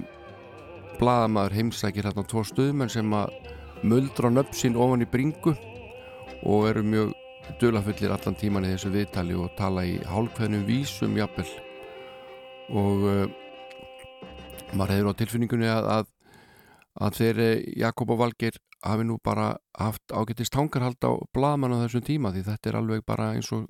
[0.98, 3.34] bladamaður heimsækir hérna tvo stuðmenn sem að
[3.86, 5.54] muldra sín ofan í bringu
[6.46, 7.12] og eru mjög
[7.58, 11.50] dölafullir allan tíman í þessu viðtali og tala í hálfkveðnum vísum jafnvel.
[12.68, 13.47] Og uh,
[14.72, 16.10] maður hefur á tilfinningunni að, að,
[17.06, 21.82] að þeir eh, Jakob og Valgeir hafi nú bara haft ágættist tangarhald á blaman á
[21.86, 23.66] þessum tíma því þetta er alveg bara eins og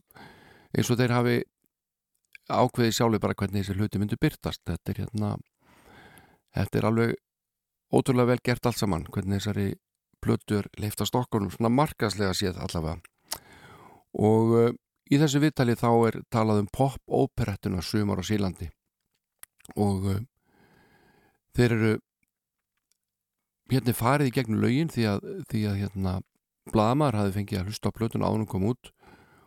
[0.76, 1.38] eins og þeir hafi
[2.48, 5.34] ákveði sjálfur bara hvernig þessi hluti myndu byrtast þetta er hérna
[6.56, 7.14] þetta er alveg
[7.92, 9.68] ótrúlega vel gert allt saman hvernig þessari
[10.24, 12.98] plötur leiftast okkur svona markaslega séð allavega.
[14.18, 14.72] Og uh,
[15.12, 18.68] í þessu viðtali þá er talað um pop-óperettuna sumar á Sílandi
[19.76, 20.20] og uh,
[21.58, 21.92] þeir eru
[23.72, 26.18] hérna farið í gegnum lögin því að, því að hérna
[26.68, 28.90] Blamar hafi fengið að hlusta á plötun ánum kom út.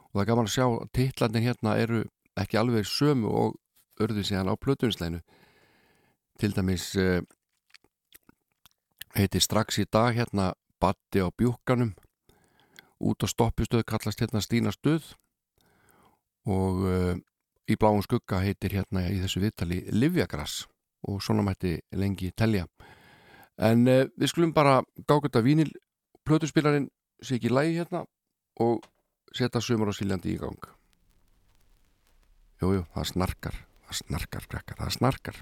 [0.10, 2.02] Og það er gaman að sjá að titlarnir hérna eru
[2.42, 3.58] ekki alveg sömu og
[4.02, 5.22] örðu síðan á plötunsleinu
[6.42, 7.22] til dæmis uh,
[9.14, 10.52] heitir strax í dag hérna
[10.82, 11.94] Batti á bjúkkanum.
[13.06, 15.14] Út á stoppustöð kallast hérna Stína stöð
[16.50, 17.16] og uh,
[17.70, 20.66] í bláum skugga heitir hérna í þessu viðtali Livjagrass
[21.08, 22.68] og svona mætti lengi telja.
[23.58, 25.74] En uh, við skulum bara gákvæmta vínil
[26.26, 26.90] plötuspilarinn
[27.22, 28.06] sé ekki lægi hérna
[28.60, 28.86] og
[29.34, 30.72] setja sömur á síljandi í gang.
[32.62, 35.42] Jújú, það snarkar það snarkar, brekkar, það snarkar.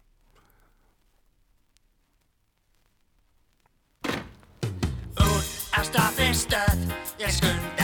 [5.20, 6.88] Út af staði stöð
[7.20, 7.79] Ég skunda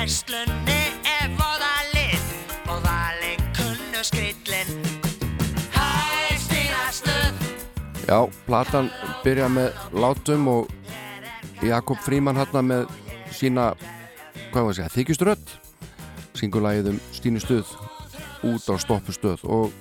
[0.00, 2.28] verslunni er voða lit
[2.72, 4.70] Og valin kunnu skrillin
[5.74, 5.88] Hæ,
[6.40, 7.42] stýra stöð
[8.08, 8.88] Já, platan
[9.24, 10.72] byrja með látum og
[11.60, 12.86] Jakob Fríman hérna með
[13.36, 13.74] sína,
[14.50, 15.52] hvað var að segja, þykjusturödd
[16.40, 17.76] singulagið um Stínu Stöð
[18.48, 19.76] út á stoppu stöð og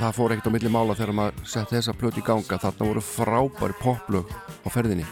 [0.00, 2.58] það fór ekkert á milli mála þegar maður setti þessa plöt í ganga.
[2.58, 4.34] Þarna voru frábæri poplög
[4.66, 5.06] á ferðinni.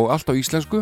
[0.00, 0.80] Og allt á íslensku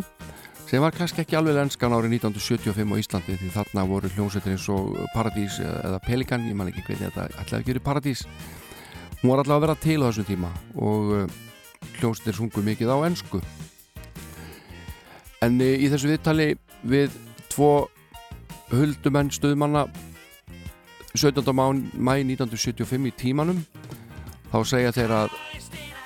[0.71, 4.69] sem var kannski ekki alveg lenskan árið 1975 á Íslandi því þarna voru hljómsveitir eins
[4.71, 8.23] og Paradís eða Pelikan, ég man ekki hvernig þetta ætlaði að gera Paradís
[9.19, 11.25] hún var allavega að vera til á þessum tíma og uh,
[11.97, 13.41] hljómsveitir sungu mikið á ensku
[15.43, 16.49] en uh, í þessu viðtali
[16.87, 17.19] við
[17.51, 17.73] tvo
[18.71, 19.89] huldumenn stöðmanna
[21.19, 21.51] 17.
[21.99, 23.65] mæ 1975 í tímanum
[24.55, 25.41] þá segja þeir að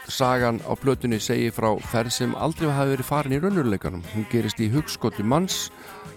[0.08, 4.02] sagan á plötunni segi frá ferð sem aldrei hafi verið farin í raunveruleikanum.
[4.14, 5.68] Hún gerist í hugskoti manns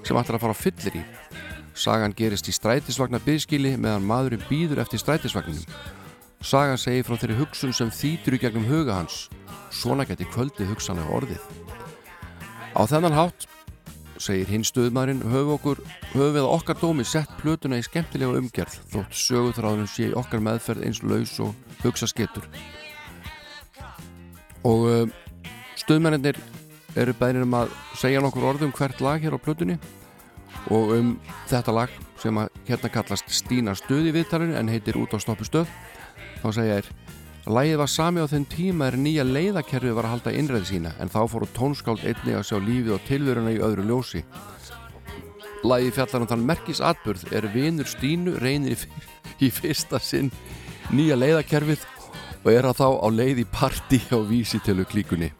[0.04, 1.04] sem ætlar að fara fyllir í
[1.78, 5.66] sagan gerist í strætisvagnar byðskili meðan maðurinn býður eftir strætisvagninum.
[6.42, 9.28] Sagan segi frá þeirri hugsun sem þýtur í gegnum huga hans.
[9.74, 11.46] Svona geti kvöldið hugsanlega orðið.
[12.78, 13.48] Á þennan hátt
[14.22, 15.82] segir hinn stöðmaðurinn höfum okkur
[16.14, 21.04] við á okkar dómi sett plötuna í skemmtilega umgerð þótt söguþráðunum sé okkar meðferð eins
[21.06, 22.46] laus og hugsa skettur
[24.68, 25.04] og uh,
[25.80, 26.40] stöðmennir
[26.98, 29.78] eru bæðinir um að segja nokkur orðum hvert lag hér á plötunni
[30.74, 31.14] og um
[31.48, 35.46] þetta lag sem að hérna kallast Stína stöð í viðtalinu en heitir út á stoppu
[35.48, 35.70] stöð
[36.42, 36.92] þá segja þér
[37.48, 41.08] Lægið var sami á þenn tíma er nýja leiðakerfi var að halda innræði sína en
[41.08, 44.24] þá fóru tónskáld einnig að sjá lífið og tilveruna í öðru ljósi.
[45.64, 48.84] Lægið fjallar um þann merkis atburð er vinur Stínu reynir
[49.40, 50.28] í fyrsta sinn
[50.92, 51.88] nýja leiðakerfið
[52.44, 55.32] og er að þá á leið í parti á vísitölu klíkunni.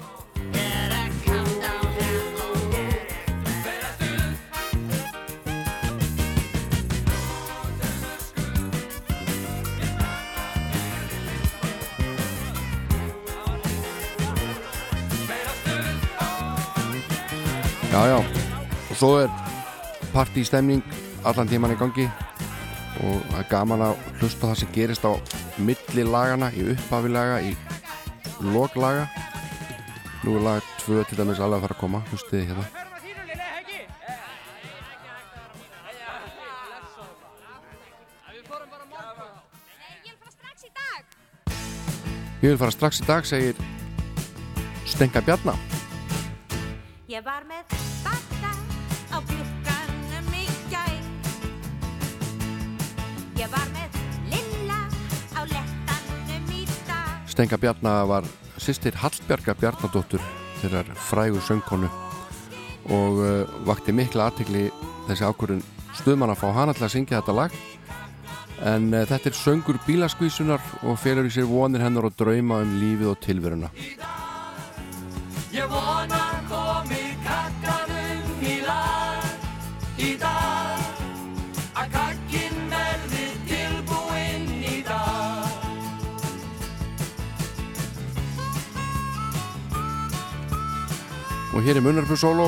[17.98, 19.32] Já, já, og svo er
[20.14, 20.84] partýstemning
[21.26, 22.06] allan tíman í gangi
[23.04, 25.14] og það er gaman að hlusta það sem gerist á
[25.58, 27.54] milli lagana, í upphafilaga, í
[28.54, 29.08] loklaga.
[30.26, 32.68] Nú er lag 2 til dæmis alveg að fara að koma, hlustiði hérna.
[42.38, 43.58] Ég vil fara strax í dag, segir
[44.86, 45.58] Stenga Bjarnar.
[47.10, 47.97] Ég var með
[53.38, 53.98] Ég var með
[54.32, 54.78] lilla
[55.38, 57.20] á lettanum í dag.
[57.30, 58.26] Stenga Bjarnar var
[58.58, 60.24] sýstir Hallbjarga Bjarnadóttur
[60.58, 61.90] þeirrar frægu söngkonu
[62.98, 64.64] og uh, vakti mikla aðtegli
[65.06, 65.62] þessi ákvörðun
[66.00, 67.60] stuðmann að fá hana til að syngja þetta lag.
[68.74, 72.74] En uh, þetta er söngur bílaskvísunar og felur í sér vonir hennar og drauma um
[72.82, 73.70] lífið og tilveruna.
[75.54, 79.34] Ég vona komi kakkanum í lag.
[80.02, 80.47] Í dag
[91.68, 92.46] hér er Munnarfjörn Sóló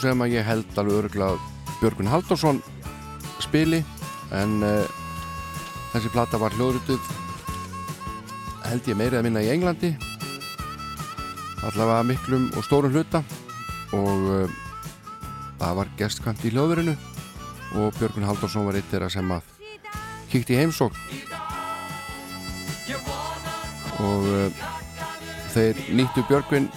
[0.00, 2.62] sem að ég held alveg örgulega Björgun Halldórsson
[3.44, 3.82] spili
[4.32, 4.86] en uh,
[5.92, 7.10] þessi plata var hljóðrutuð
[8.64, 9.90] held ég meirið að minna í Englandi.
[11.68, 13.20] Allavega miklum og stórum hluta
[13.92, 14.56] og uh,
[15.60, 16.96] það var gestkant í hljóðverinu
[17.82, 19.52] og Björgun Halldórsson var eitt þeirra sem að
[20.32, 20.96] kíkti í heimsókn.
[24.00, 24.66] Og uh,
[25.52, 26.72] þeir nýttu Björgvin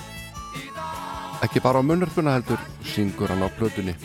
[1.43, 3.95] ekki bara á munnarpuna heldur syngur hann á plötunni.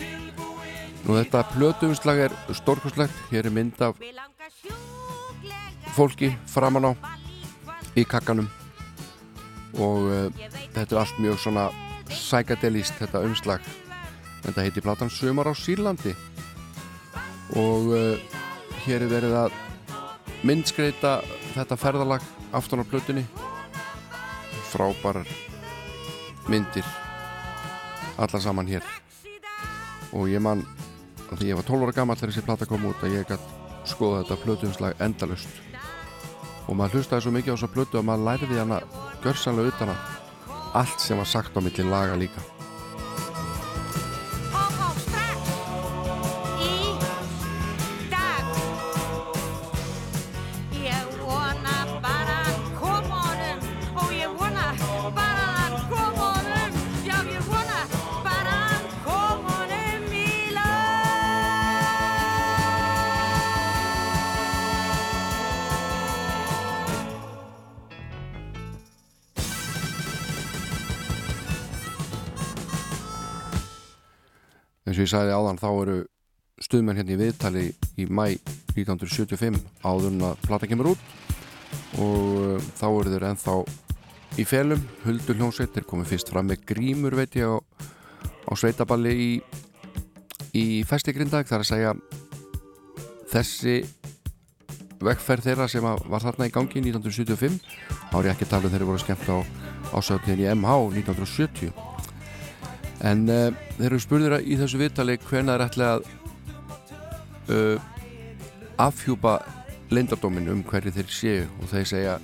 [1.05, 3.99] Nú þetta plötuumslag er stórkustlegt hér er mynd af
[5.95, 6.91] fólki framan á
[7.95, 8.47] í kakkanum.
[9.75, 10.31] Og uh,
[10.73, 11.67] þetta er allt mjög svona
[12.09, 13.61] psychedelist þetta umslag.
[14.45, 16.15] Þetta heiti platan Sumar á Sýrlandi.
[17.59, 18.17] Og uh,
[18.85, 19.61] hér er verið að
[20.45, 21.17] myndskreita
[21.53, 22.23] þetta ferðalag
[22.55, 23.25] aftan á plötunni.
[24.71, 25.27] Frábærar
[26.49, 26.85] myndir
[28.17, 28.83] alla saman hér.
[30.15, 30.63] Og ég man
[31.33, 33.53] því ég var 12 ára gammal þegar þessi plata kom út að ég gætt
[33.89, 35.61] skoða þetta plötuumslag endalust
[36.65, 38.81] og maður hlustaði svo mikið á þessa plötu að maður læriði hana
[39.25, 42.54] görsanlega utan að allt sem var sagt á milli laga líka
[75.05, 75.97] ég sagði áðan þá eru
[76.65, 77.65] stuðmenn hérna í viðtali
[78.01, 78.25] í mæ
[78.75, 81.09] 1975 áður en að plata kemur út.
[82.01, 83.57] Og uh, þá eru þeir ennþá
[84.41, 89.13] í felum, huldur hljómsveit þeir komið fyrst fram með grímur veit ég á, á sveitaballi
[89.15, 89.29] í,
[90.57, 91.93] í festigrindag þar að segja
[93.31, 93.77] þessi
[95.05, 97.59] vegferð þeirra sem var þarna í gangi 1975
[98.11, 99.37] þá er ég ekki tala um þeir eru voru skemmt á
[99.95, 101.94] ásöfniðin í MH 1970
[103.03, 106.07] en uh, þeir eru spurður í þessu viðtali hvena er ætla að
[107.51, 107.91] uh,
[108.81, 109.39] afhjúpa
[109.93, 111.43] leindardómin um hverju þeir séu.
[111.61, 112.15] Og þeir segja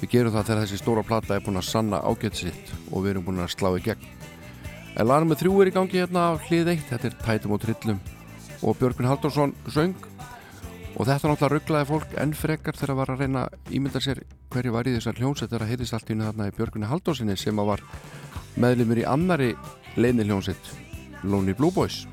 [0.00, 3.14] við gerum það þegar þessi stóra plata er búin að sanna ágætt sitt og við
[3.14, 4.08] erum búin að slá í gegn.
[4.94, 6.88] En lagar með þrjú er í gangi hérna á hlið eitt.
[6.90, 8.02] Þetta er Tætum og Trillum.
[8.62, 9.94] Og Björgvin Halldórsson söng.
[10.94, 14.20] Og þetta náttúrulega rugglaði fólk enn frekar þegar var að reyna að ímynda sér
[14.54, 17.58] hverju var í þessar hljónsett þegar heitist allt í henni þarna í Björgvin Halldórssoni sem
[17.58, 17.82] var
[18.62, 19.50] meðlumur í annari
[19.96, 20.76] leini hljónsett
[21.22, 22.06] Lonely Blue Boys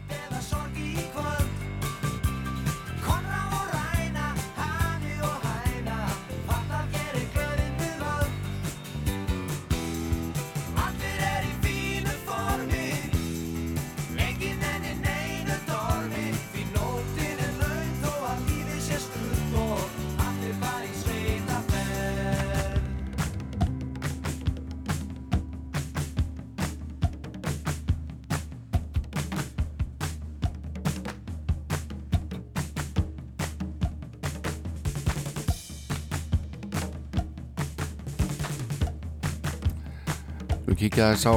[41.02, 41.36] kíkja þess á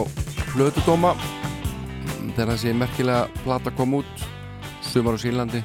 [0.53, 1.11] Plötudóma
[2.37, 4.25] þegar þessi merkilega plata kom út
[4.85, 5.62] Sumar á Sýrlandi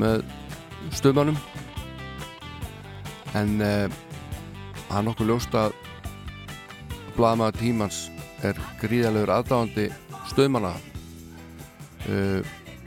[0.00, 0.24] með
[0.96, 1.36] stöðmannum
[3.36, 5.76] en það er nokkuð ljóst að
[7.18, 8.00] blaðmaður tímans
[8.40, 9.90] er gríðalegur aðdáðandi
[10.32, 12.40] stöðmanna uh,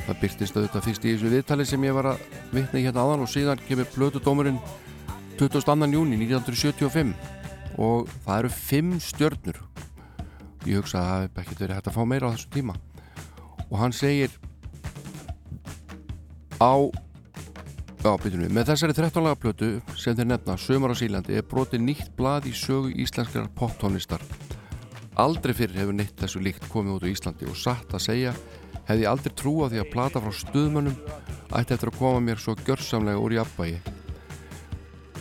[0.07, 3.27] það byrtist auðvitað fyrst í þessu viðtali sem ég var að vitna í hérna áðan
[3.27, 4.57] og síðan kemur Plötudómurinn
[5.37, 5.93] 22.
[5.93, 7.13] júni 1975
[7.77, 9.68] og það eru fimm stjörnur
[10.69, 12.75] ég hugsa að það hef ekki verið hægt að fá meira á þessum tíma.
[13.69, 14.33] Og hann segir
[16.59, 16.73] á
[17.99, 21.47] já, byrjum við, með þessari 13 laga plötu sem þeir nefna, Sömar á Sílandi er
[21.47, 24.23] brotið nýtt blað í sögu íslenskar poptónlistar.
[25.19, 28.35] Aldrei fyrir hefur neitt þessu líkt komið út á Íslandi og satt að segja
[28.87, 30.95] hefði aldrei trú á því að plata frá stuðmönnum
[31.59, 33.81] ætti eftir að koma mér svo gjörsamlega úr jafnvægi.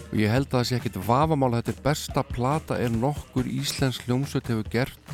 [0.09, 3.51] Og ég held að það sé ekkit vafamál að þetta er besta plata er nokkur
[3.51, 5.13] íslensk hljómsveit hefur gert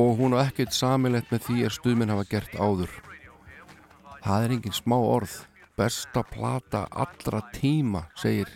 [0.00, 2.92] og hún á ekkert samilegt með því er stuðminn hafa gert áður.
[4.24, 5.34] Það er engin smá orð.
[5.76, 8.50] Besta plata allra tíma segir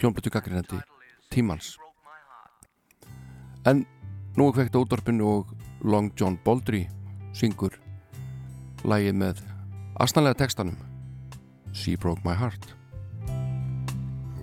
[0.00, 0.78] hljómblötu gaggrinandi
[1.32, 1.74] tímans.
[3.68, 3.84] En
[4.36, 5.52] nú er á útvarpinu og
[5.84, 6.86] Long John Baldry
[7.36, 7.76] syngur
[8.84, 9.42] lægið með
[10.00, 10.76] astanlega textanum.
[11.72, 12.74] She Broke My Heart.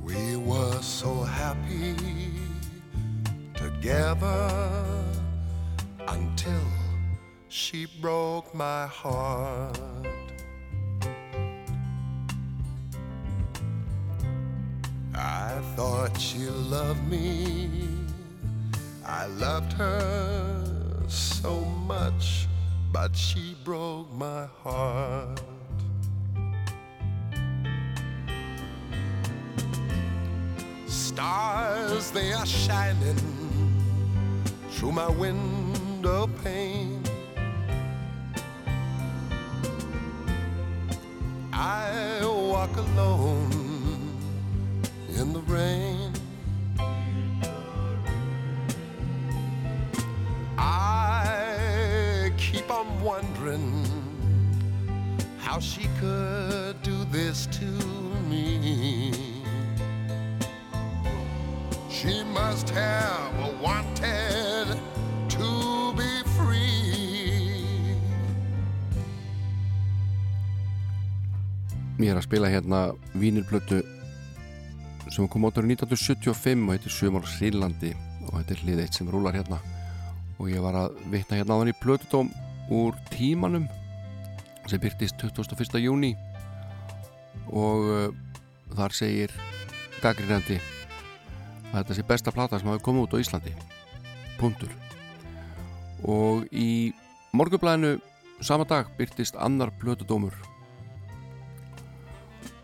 [0.05, 1.95] We were so happy
[3.53, 5.16] together
[6.07, 6.61] until
[7.49, 9.77] she broke my heart.
[15.13, 17.89] I thought she loved me.
[19.05, 20.63] I loved her
[21.07, 22.47] so much,
[22.91, 25.41] but she broke my heart.
[30.85, 33.15] Stars they are shining
[34.69, 35.86] through my window
[36.43, 37.01] pane.
[41.53, 43.49] I walk alone
[45.09, 46.13] in the rain.
[50.57, 53.85] I keep on wondering
[55.39, 57.65] how she could do this to
[58.29, 59.11] me.
[61.89, 64.79] She must have wanted
[65.39, 67.95] to be free.
[71.97, 72.81] Ég er að spila hérna
[73.17, 73.81] vínirblötu
[75.13, 77.93] sem kom át árið 1975 og heitir Sumar Sýrlandi
[78.27, 79.59] og þetta er hlið eitt sem rúlar hérna
[80.37, 82.31] og ég var að vitna hérna á hann í blötudóm
[82.69, 83.67] úr tímanum
[84.67, 85.79] sem byrtist 21.
[85.81, 86.13] júni
[87.47, 88.09] og uh,
[88.75, 89.33] þar segir
[90.03, 90.59] gaggrinandi
[91.71, 93.55] að þetta sé besta plata sem hafi komið út á Íslandi
[94.37, 94.86] punktur
[96.03, 96.93] og í
[97.37, 97.97] morgublæðinu
[98.45, 100.35] sama dag byrtist annar blötudómur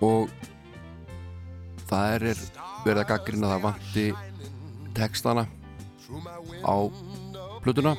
[0.03, 0.29] og
[1.89, 2.25] það er
[2.83, 4.07] verið að gaggrina það vanti
[4.93, 5.45] textana
[6.63, 6.75] á
[7.63, 7.93] plötuna.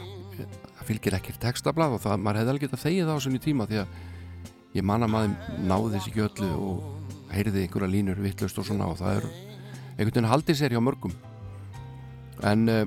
[0.74, 3.66] Það fylgir ekkert textablað og það, maður hefði alveg getað þegið það á svona tíma
[3.70, 3.94] því að
[4.74, 8.90] ég man að maður náði þessi ekki öllu og heyrði einhverja línur vittlust og svona
[8.90, 11.14] og það er einhvern veginn haldið sér hjá mörgum.
[12.44, 12.84] En uh,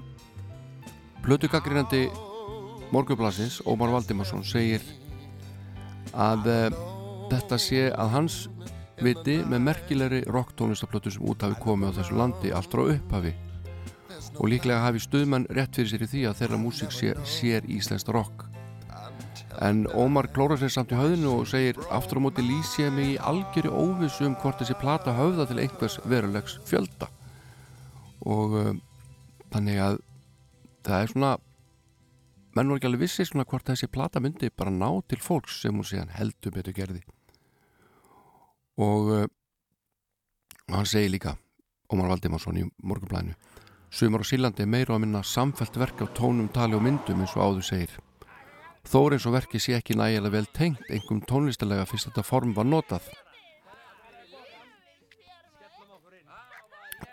[1.25, 2.05] plötugaggrínandi
[2.93, 4.83] morgublasins Ómar Valdimarsson segir
[6.15, 6.77] að uh,
[7.31, 8.37] þetta sé að hans
[9.03, 13.33] viti með merkilegri rocktónlistaplötu sem út hafi komið á þessu landi allt frá upphafi.
[14.37, 18.09] Og líklega hafi stuðmenn rétt fyrir sér í því að þeirra músík sé, sér íslenskt
[18.13, 18.45] rock.
[19.61, 23.13] En Ómar klórar sér samt í höfðinu og segir aftur á móti lýsi ég mig
[23.15, 27.09] í algjöri óvissu um hvort þessi plata höfða til einhvers verulegs fjölda.
[28.25, 28.81] Og um,
[29.53, 29.99] þannig að
[30.85, 31.33] það er svona
[32.57, 35.77] menn voru ekki alveg vissi svona hvort þessi plata myndi bara ná til fólks sem
[35.77, 37.03] hún síðan heldur betur gerði
[38.81, 39.27] og uh,
[40.73, 41.37] hann segir líka
[41.93, 43.37] Ómar Valdimarsson í morgunblæðinu
[43.89, 47.35] Sumar á Sílandi er meira að minna samfælt verk á tónum, tali og myndum eins
[47.37, 47.93] og áður segir.
[48.83, 52.51] Þó er eins og verki sé ekki nægilega vel tengt einhverjum tónlistalega fyrst þetta form
[52.55, 53.07] var notað.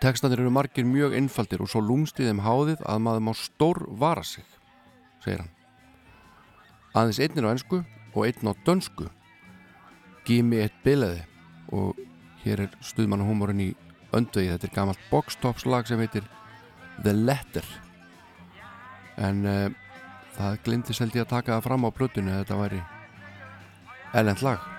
[0.03, 3.79] Tekstanir eru margir mjög einfaldir og svo lúmst í þeim háðið að maður má stór
[3.95, 4.45] vara sig,
[5.25, 5.51] segir hann.
[6.95, 7.81] Aðeins einnir á ennsku
[8.13, 9.09] og einn á dönsku.
[10.25, 11.25] Gimi eitt bileði
[11.75, 11.97] og
[12.45, 13.71] hér er stuðmannahúmorinn í
[14.15, 14.53] öndvegi.
[14.53, 16.23] Þetta er gamalt boxtops lag sem heitir
[17.03, 17.65] The Letter
[19.17, 19.67] en uh,
[20.35, 22.81] það glindist held ég að taka það fram á plötunni að þetta væri
[24.15, 24.71] ellend lag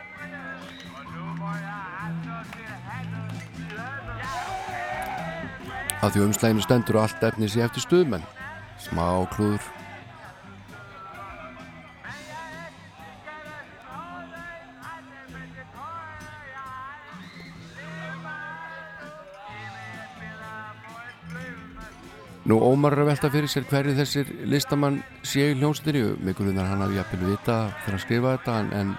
[6.05, 8.27] að því umslæginu stendur allt efni sér eftir stuðmenn
[8.85, 9.65] smá klúður
[22.47, 26.69] Nú Ómar er að velta fyrir sér hverju þessir listamann séu í hljómsdýri með grunar
[26.71, 28.93] hann hafi jafnvel vita þegar hann skrifa þetta en, en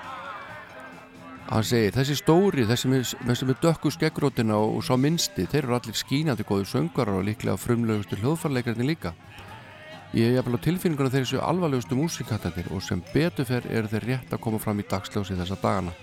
[1.54, 5.80] hann segir þessi stóri, þessi með, með dökku skeggrótina og, og svo minnsti þeir eru
[5.80, 9.16] allir skínandi góðu söngarar og líklega frumlegustu hljóðfarleikarnir líka.
[10.12, 14.36] Ég er jafnvel á tilfinningunum þeir séu alvarlegustu músikattatir og sem betufer eru þeir rétt
[14.36, 15.96] að koma fram í dagsljósi þessa dagana.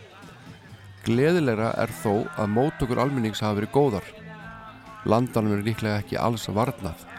[1.04, 4.14] Gleðilegra er þó að mótökur almennings hafa verið góðar.
[5.04, 7.10] Landanum er líklega ekki alls varnað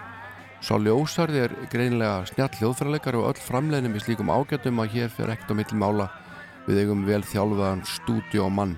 [0.66, 5.36] Sá ljósarði er greinilega snjall hljóðfæraleikar og öll framleginum í slíkum ágætum að hér fyrir
[5.36, 6.07] ekkert á milli mála
[6.66, 8.74] við eigum vel þjálfaðan stúdíu og mann.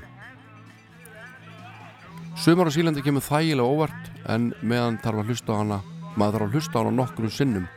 [2.35, 5.79] Sumar á Sílandi kemur þægilega óvart en meðan þarf að hlusta á hana,
[6.19, 7.71] maður þarf að hlusta á hana nokkrum sinnum.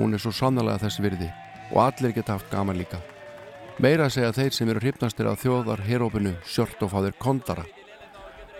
[0.00, 1.28] Hún er svo sannlega þess virði
[1.74, 3.04] og allir geta haft gaman líka.
[3.76, 7.68] Meira að segja þeir sem eru hrifnastir að þjóðar herópinu sjört og fáðir kondara.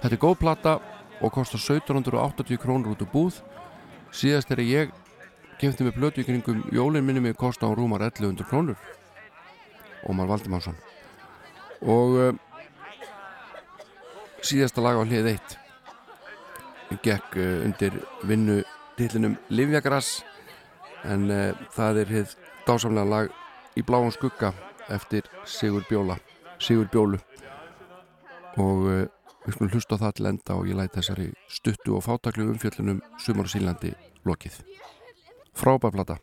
[0.02, 0.80] Þetta er góð plata
[1.24, 3.44] og kostar 1780 krónur út úr búð
[4.12, 4.94] síðast þegar ég
[5.60, 8.76] kemti með blötu í kringum jólinn minni mig kosta á rúmar 1100 krónur.
[10.06, 10.76] Ómar Valdimánsson
[11.82, 12.32] og uh,
[14.44, 15.56] síðasta lag á hlið 1
[17.04, 18.60] gekk uh, undir vinnu
[18.96, 20.22] dillinum Livjagrass
[21.04, 22.36] en uh, það er hitt
[22.68, 23.34] dásamlega lag
[23.76, 24.54] í bláum skugga
[24.88, 26.16] eftir Sigur Bjóla
[26.58, 27.18] Sigur Bjólu.
[28.56, 29.10] Og
[29.46, 32.98] Við skulum hlusta á það til enda og ég læti þessari stuttu og fátaklu umfjöllunum
[33.22, 33.92] Sumar og Sýnlandi
[34.26, 34.58] lokið.
[35.54, 36.18] Frábæflata!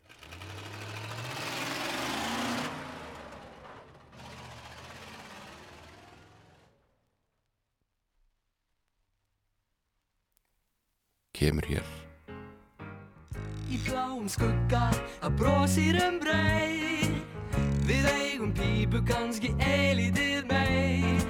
[11.33, 11.87] Kemur hér.
[13.71, 14.89] Í bláum skugga
[15.23, 17.07] að bróðsir um brei
[17.87, 21.22] Við eigum pípu kannski eilítið mei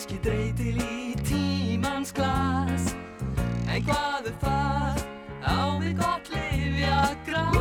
[0.00, 2.94] kannski dreytil í tímans glas
[3.68, 5.04] En hvað er það
[5.44, 7.59] á við gott lifja græs?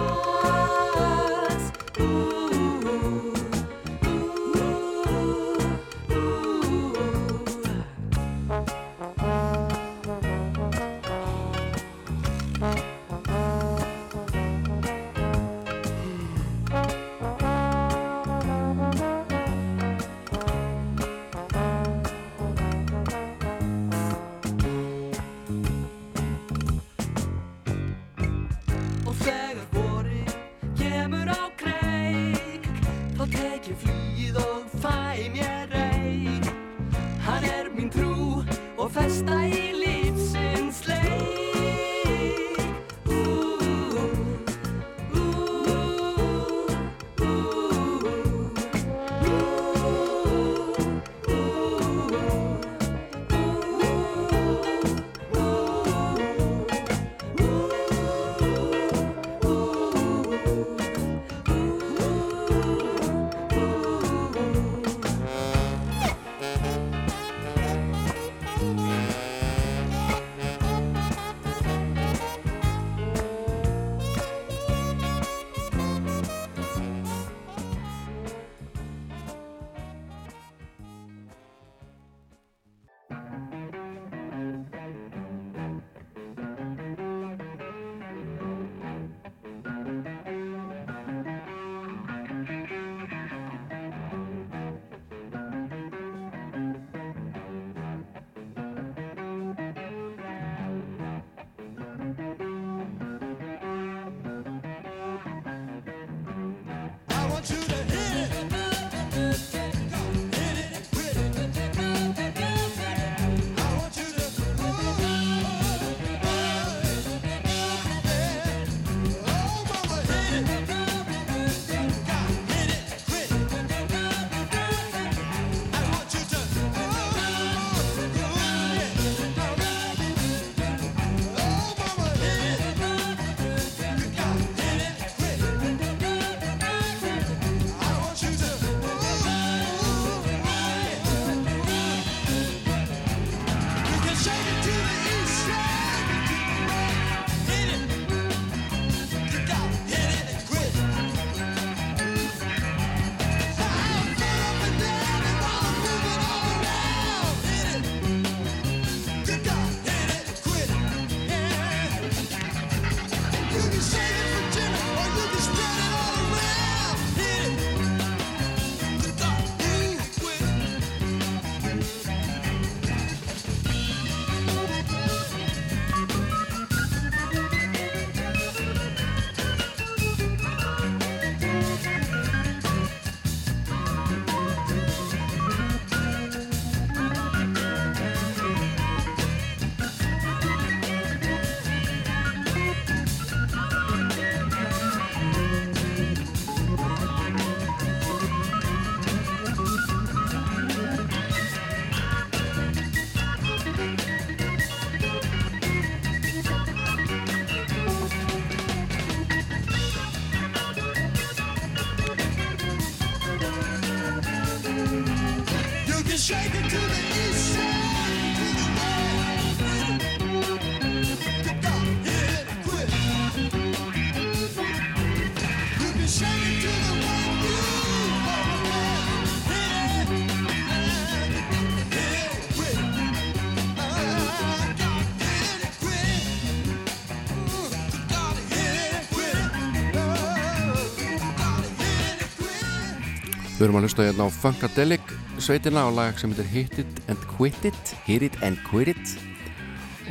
[243.59, 245.09] Við erum að hlusta hérna á Funkadelic
[245.43, 249.11] sveitina á lag sem heitir Hit It and Quit It Hit It and Quit It.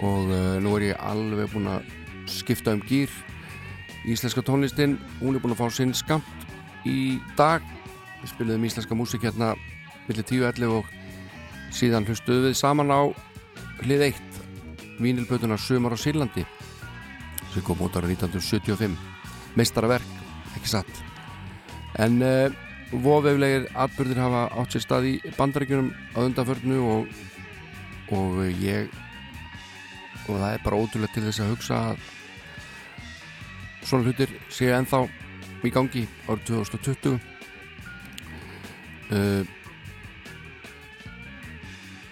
[0.04, 1.86] Og uh, nú er ég alveg búin að
[2.28, 3.08] skipta um gýr
[4.04, 6.44] Íslenska tónlistin, hún er búin að fá sinn skamt
[6.84, 7.64] í dag.
[8.20, 9.54] Við spiliðum íslenska músik hérna
[10.10, 10.92] millir 10.11 og
[11.72, 13.08] síðan hlustuðu við saman á
[13.80, 14.22] hlið 1
[15.00, 16.44] Vínilbötuna Sumar á Sírlandi
[17.54, 18.92] sem kom út ára 1975
[19.56, 20.16] Meistarverk,
[20.52, 21.04] ekki satt?
[21.96, 27.10] En uh, vofeflegir atbyrðir hafa átt sér stað í bandaríkjunum á undanförnu og,
[28.16, 28.88] og ég
[30.28, 32.06] og það er bara ótrúlega til þess að hugsa að
[33.88, 35.04] svona hlutir séu ennþá
[35.64, 37.18] í gangi árið 2020
[39.12, 39.44] uh,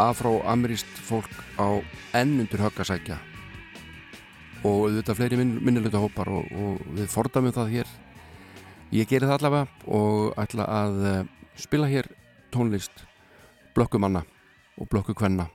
[0.02, 1.80] afró-ameríst fólk á
[2.16, 3.20] enn undir höggasækja
[4.66, 7.94] og auðvitað fleiri minn, minnilegta hópar og, og við fordamum það hér
[8.94, 11.18] ég geri það allavega og ætla að uh,
[11.58, 12.08] spila hér
[12.54, 13.04] tónlist
[13.74, 14.22] blökkumanna
[14.80, 15.48] og blökkukvenna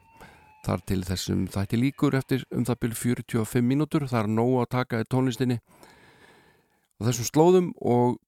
[0.66, 4.06] þar til þessum þætti líkur eftir um það byrj 45 mínútur.
[4.10, 8.20] Það er nóg að taka í tónlistinni á þessum slóðum og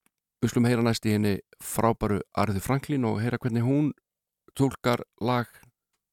[0.41, 3.93] við slum heyra næst í henni frábæru Arði Franklin og heyra hvernig hún
[4.57, 5.47] tólkar lag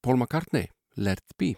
[0.04, 1.54] Paul McCartney Let It Be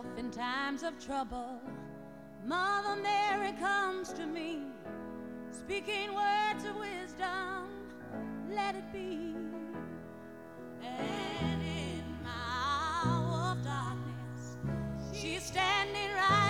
[0.00, 1.60] myself in times of trouble,
[2.44, 4.62] Mother Mary comes to me,
[5.52, 7.68] speaking words of wisdom.
[8.50, 9.34] Let it be.
[10.82, 14.56] And in my hour of darkness,
[15.12, 16.49] she's standing right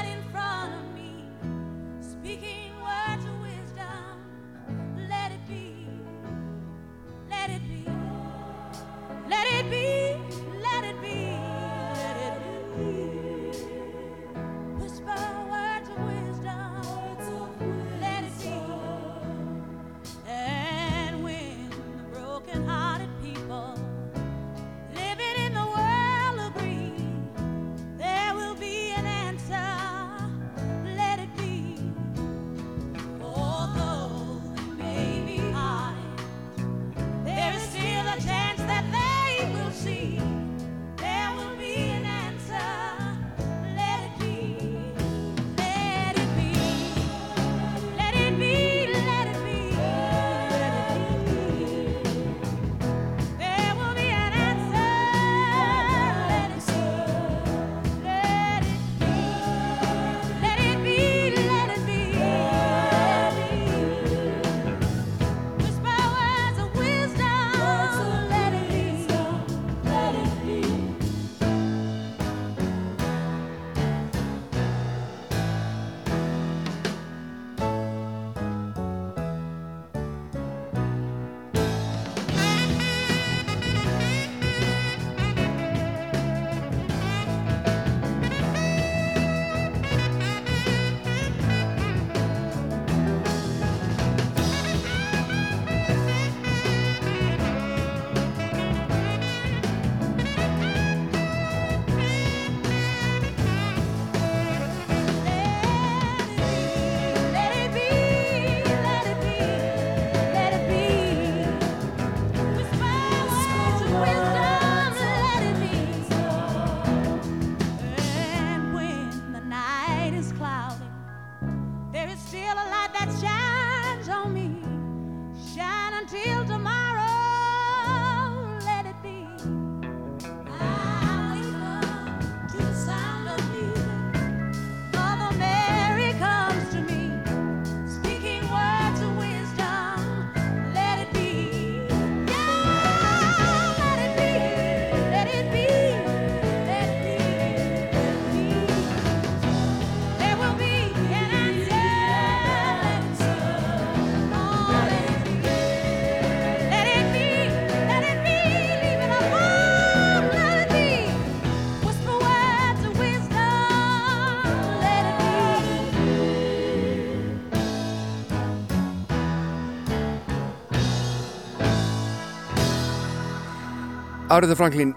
[174.30, 174.90] Ariði Franklin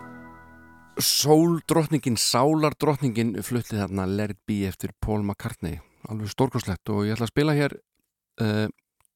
[1.02, 5.80] Sóldrottningin, Sálardrottningin fluttið þarna Let It Be eftir Paul McCartney.
[6.06, 8.68] Alveg stórkoslegt og ég ætla að spila hér uh,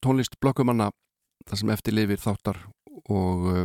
[0.01, 0.87] tónlist blokkumanna
[1.45, 2.63] þar sem eftir lifir þáttar
[3.13, 3.61] og uh,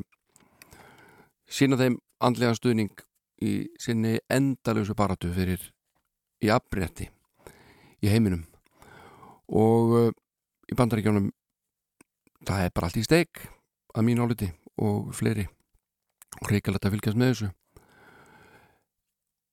[1.49, 3.01] sína þeim andlega stuðning
[3.41, 5.65] í sinni endalösu baratu fyrir
[6.45, 7.09] í afbretti
[8.05, 8.45] í heiminum.
[9.49, 10.12] Og uh,
[10.69, 11.33] í bandaríkjónum
[12.45, 13.47] það er bara allt í steik
[13.97, 15.49] að mínu áliti og fleiri
[16.41, 17.51] hrikalegt að fylgjast með þessu.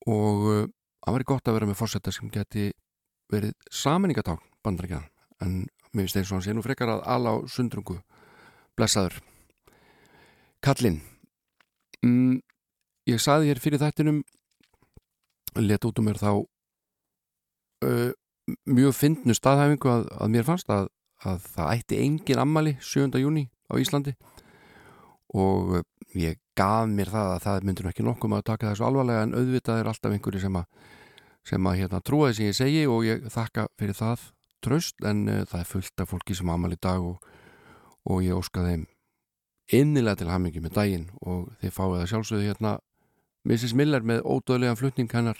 [0.09, 0.67] Og uh,
[1.03, 2.69] það væri gott að vera með fórsetta sem geti
[3.29, 5.05] verið saminningatán bandaríkjan
[5.43, 7.99] en mér finnst eins og hann sé nú frekar að ala á sundrungu
[8.77, 9.19] blessaður.
[10.63, 10.99] Kallinn.
[12.05, 12.39] Mm,
[13.09, 14.23] ég saði hér fyrir þættinum
[15.59, 16.31] let út um mér þá
[17.85, 18.11] uh,
[18.69, 20.89] mjög fyndnu staðhæfingu að, að mér fannst að,
[21.25, 23.09] að það ætti engin ammali 7.
[23.21, 24.15] júni á Íslandi.
[25.35, 25.85] Og uh,
[26.17, 29.81] ég gaf mér það að það myndur ekki nokkum að taka þessu alvarlega en auðvitað
[29.81, 30.67] er alltaf einhverju sem að,
[31.47, 34.25] sem að hérna, trúa þess að ég segi og ég þakka fyrir það
[34.65, 37.23] tröst en uh, það er fullt af fólki sem ammali í dag og,
[38.09, 38.85] og ég óska þeim
[39.79, 42.75] innilega til hamingi með daginn og þið fáið að sjálfsögðu hérna
[43.47, 43.73] Mrs.
[43.77, 45.39] Miller með ódöðlegan flutning hennar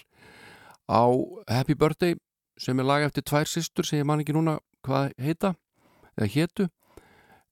[0.87, 1.03] á
[1.49, 2.15] Happy Birthday
[2.59, 5.55] sem er lag eftir tvær systur sem ég man ekki núna hvað heita
[6.15, 6.69] eða hétu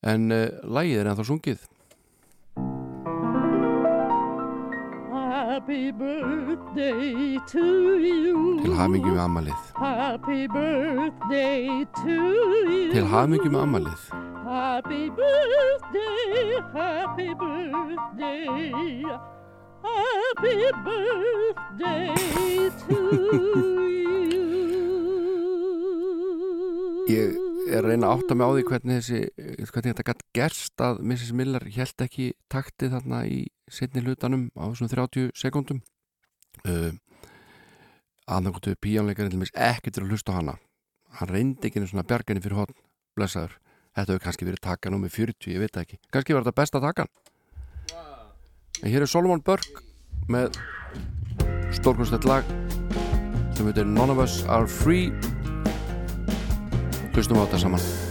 [0.07, 1.65] en uh, lagið er ennþá sungið
[5.47, 7.65] Happy birthday to
[8.03, 8.59] you.
[8.63, 12.15] Til hamingi með ammalið Happy birthday to
[12.67, 12.91] you.
[12.91, 14.01] Til hamingi með ammalið
[14.43, 19.07] Happy birthday, happy birthday.
[19.87, 22.11] Happy birthday
[22.83, 22.99] to
[23.87, 24.17] you
[27.07, 29.19] ég er að reyna að átta mig á því hvernig þessi
[29.71, 31.33] hvernig þetta gætt gerst að Mrs.
[31.35, 33.39] Miller held ekki taktið þarna í
[33.71, 35.81] setni hlutanum á þessum 30 sekundum
[36.65, 36.91] uh,
[38.27, 40.57] annarkóttu píjónleikarinn ekki til að hlusta á hana.
[41.19, 42.77] Hann reyndi ekki svona bjarginni fyrir hotn
[43.17, 43.55] blessaður,
[43.95, 46.83] þetta hefur kannski verið taka nú með 40, ég veit ekki, kannski var þetta besta
[46.83, 47.09] takan.
[48.83, 49.81] En hér er Solomon Burke
[50.29, 50.59] með
[51.73, 52.45] stórkvæmstætt lag
[53.57, 55.09] sem heitir None of Us Are Free
[57.17, 58.06] hlustum á þetta saman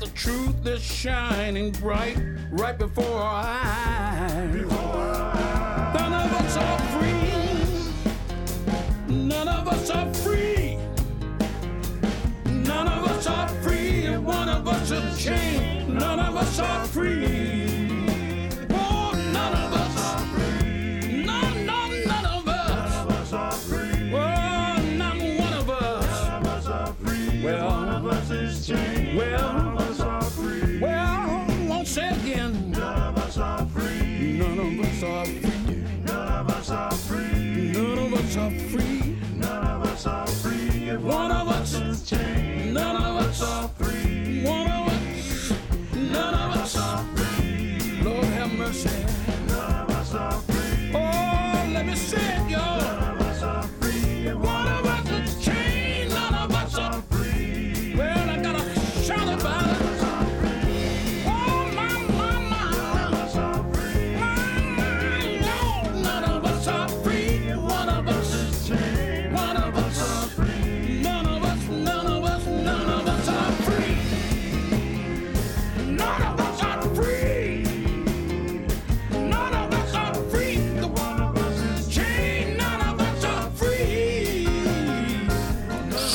[0.00, 2.16] the truth is shining bright
[2.50, 4.52] right before our eyes.
[4.52, 5.94] Before our eyes.
[5.94, 6.78] None of us are
[9.08, 9.14] free.
[9.14, 10.27] None of us are free.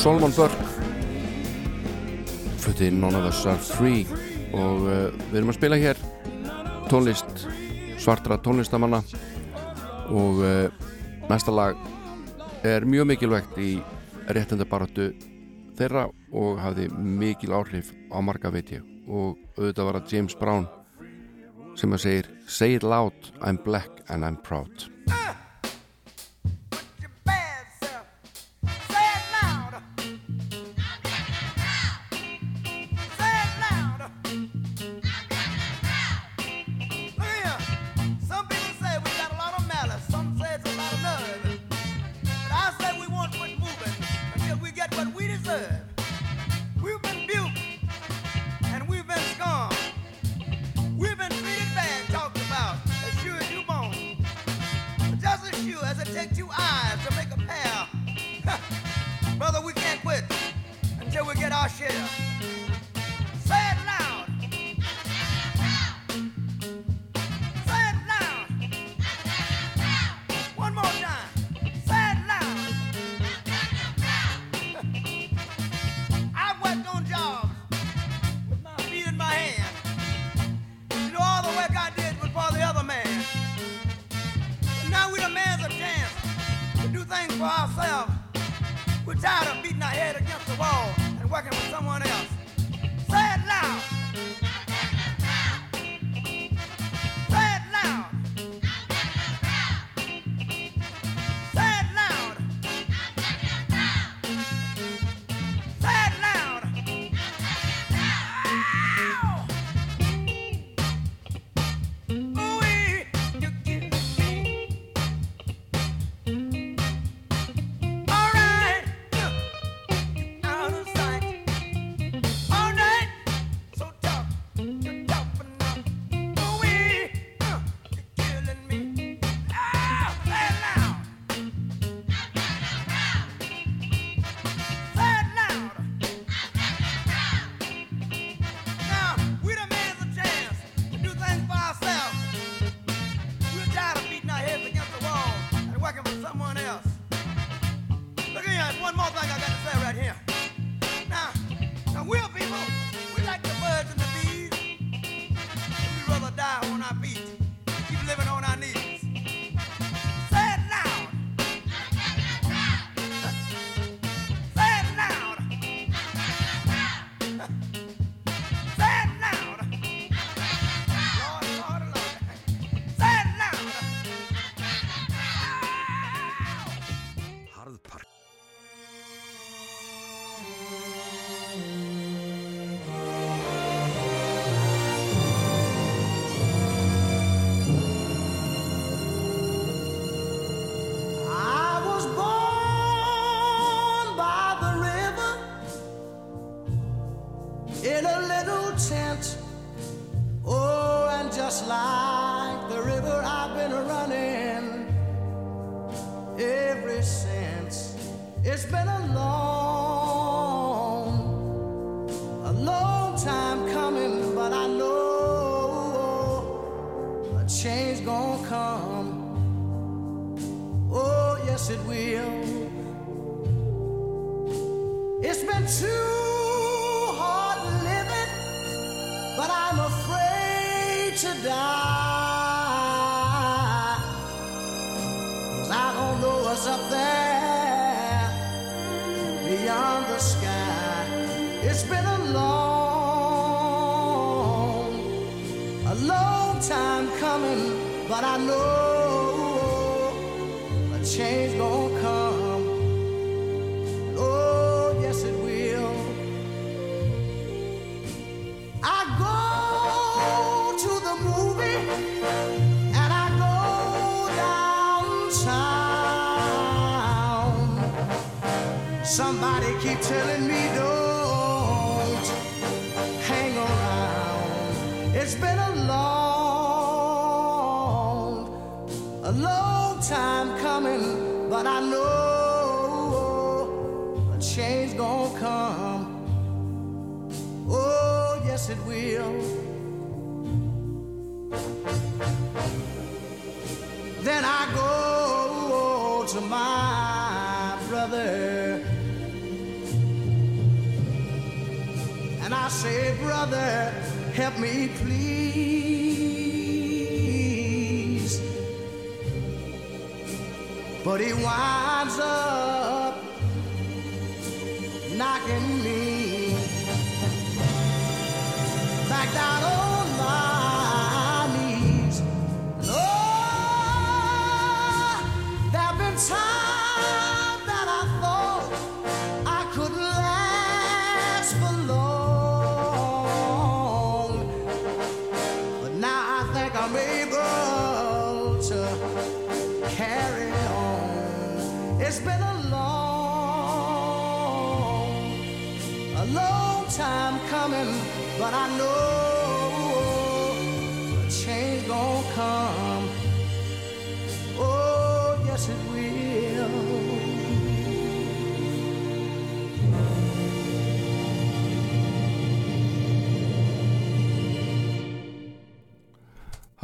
[0.04, 0.64] Solomon Burke.
[2.60, 4.02] Fluttið None of Us Are Free.
[4.52, 6.00] Og uh, við erum að spila hér
[6.90, 7.46] tónlist
[8.04, 9.00] svartra tónlistamanna.
[10.12, 10.68] Og uh,
[11.30, 11.80] næsta lag
[12.68, 13.78] er mjög mikilvægt í
[14.28, 15.08] réttendabarötu
[15.80, 18.84] þeirra og hafði mikil áhrif á marga veit ég.
[19.08, 20.68] Og auðvitað var að James Brown
[21.80, 24.84] sem að segir Say it loud, I'm black and I'm proud.
[25.08, 25.43] Ah!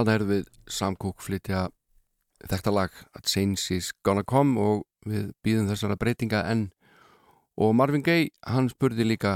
[0.01, 1.59] Þannig erum við samkók flytja
[2.49, 6.71] þetta lag A Change is Gonna Come og við býðum þessara breytinga enn.
[7.61, 9.35] Og Marvin Gaye hann spurði líka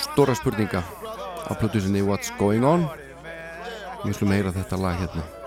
[0.00, 2.88] stóra spurninga á plötusinni What's Going On?
[4.06, 5.41] Við slum heyra þetta lag hérna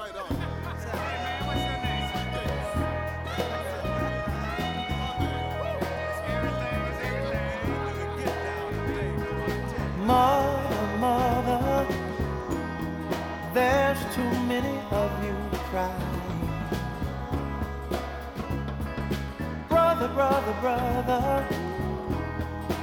[20.61, 21.45] Brother,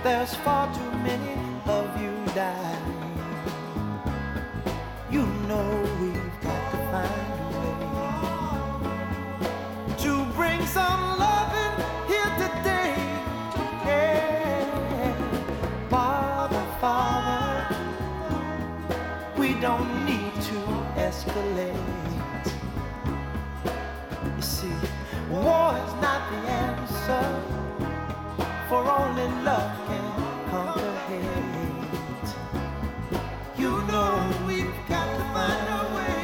[0.05, 1.35] there's far too many
[1.67, 3.03] of you dying.
[5.11, 5.67] You know
[6.01, 7.11] we've got to find
[7.55, 7.71] a
[9.89, 11.75] way to bring some loving
[12.09, 12.95] here today.
[13.85, 15.15] Yeah.
[15.91, 17.77] Father, Father,
[19.37, 20.59] we don't need to
[20.97, 21.77] escalate.
[24.37, 24.77] You see,
[25.31, 27.27] war is not the answer,
[28.73, 30.07] for only love can
[30.51, 32.31] conquer hate.
[33.63, 34.13] You know
[34.47, 36.21] we've got to find a way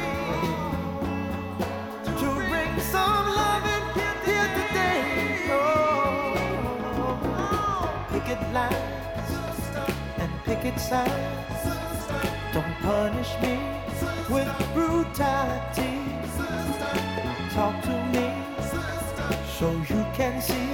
[2.21, 3.85] to bring some loving
[4.27, 5.01] here today.
[5.57, 5.67] Oh,
[8.11, 9.31] picket lines
[10.21, 11.63] and picket signs.
[12.53, 13.55] Don't punish me
[14.33, 15.95] with brutality.
[17.53, 18.27] Talk to me
[19.57, 20.68] so you can see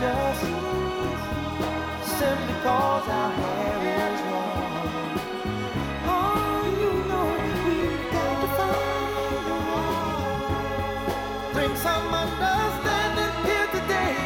[0.00, 0.40] just
[2.18, 5.20] simply cause our hair is long.
[6.06, 7.26] Oh, you know
[7.66, 11.52] we've got to find a way.
[11.52, 14.16] Bring some understanding here today.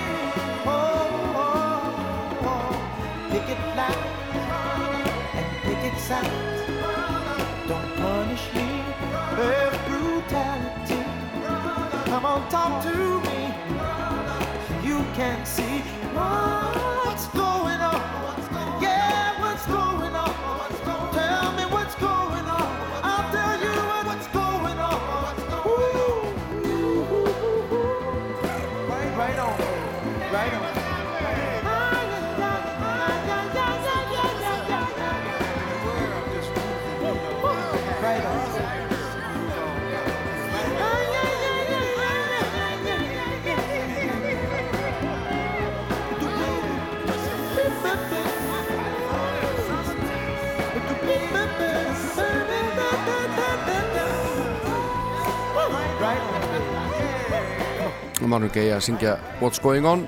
[0.64, 2.74] Oh, oh, oh.
[3.32, 4.06] Pick it loud
[5.34, 6.30] and pick it sound.
[7.66, 8.68] Don't punish me
[9.38, 11.02] with brutality.
[12.10, 13.53] Come on, talk to me.
[15.14, 15.78] You can see
[16.12, 18.53] what's going on.
[58.20, 60.06] Og maður ekki að syngja What's Going On.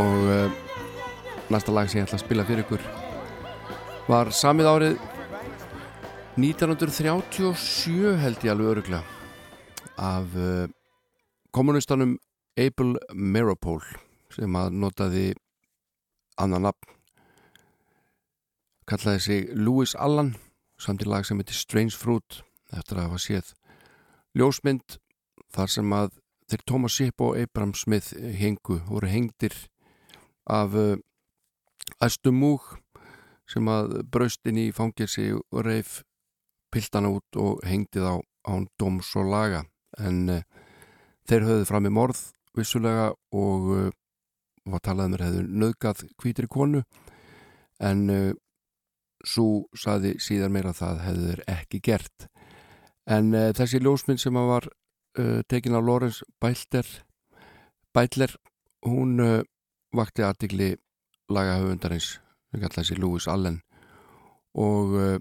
[0.00, 0.52] Og uh,
[1.52, 2.82] næsta lag sem ég ætla að spila fyrir ykkur
[4.08, 4.96] var samið árið
[6.36, 9.02] 1937 held ég alveg öruglega
[9.96, 10.66] af uh,
[11.54, 12.18] kommunistanum
[12.58, 13.86] Abel Meropole
[14.34, 15.28] sem að notaði
[16.40, 16.90] annan nafn.
[18.90, 20.34] Kallaði sig Louis Allan
[20.76, 22.42] samt í lag sem heitir Strange Fruit
[22.74, 23.54] eftir að hafa séð
[24.34, 24.98] ljósmynd
[25.54, 26.10] þar sem að
[26.50, 29.54] þeir Thomas Shipp og Abraham Smith hengu, voru hengdir
[30.50, 30.96] af uh,
[32.04, 32.74] æstu múg
[33.48, 36.02] sem að braust inn í fangelsi og reif
[36.72, 38.14] piltana út og hengdið á
[38.48, 39.64] án dóms og laga.
[39.98, 40.42] En uh,
[41.28, 42.20] þeir höfðu fram í morð
[42.56, 43.90] vissulega og uh,
[44.68, 46.84] var talað um að hefðu nöðgat hvítri konu.
[47.80, 48.32] En uh,
[49.24, 52.28] svo saði síðan meira að það hefðu ekki gert.
[53.04, 54.66] En þessi ljósmynd sem að var
[55.18, 56.86] uh, tekin af Lorenz Bælter
[57.94, 58.34] Bætler
[58.86, 59.42] hún uh,
[59.94, 60.74] vakti aðtikli
[61.30, 62.18] lagahöfundarins
[62.50, 63.60] sem kallaði sig Louis Allen.
[64.54, 65.18] Og uh,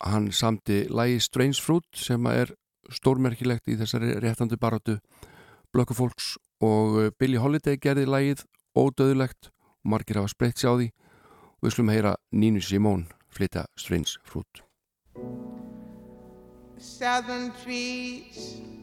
[0.00, 2.54] hann samti lagi Strange Fruit sem er
[2.92, 4.98] stórmerkilegt í þessari réttandi barátu
[5.72, 8.46] blökkufólks og uh, Billie Holiday gerði lagið
[8.76, 9.50] ódöðulegt
[9.84, 10.88] og margir hafa spreytt sér á því.
[11.58, 14.64] Og við slum heyra Nínu Simón flytta Strange Fruit.
[16.78, 18.77] Southern trees.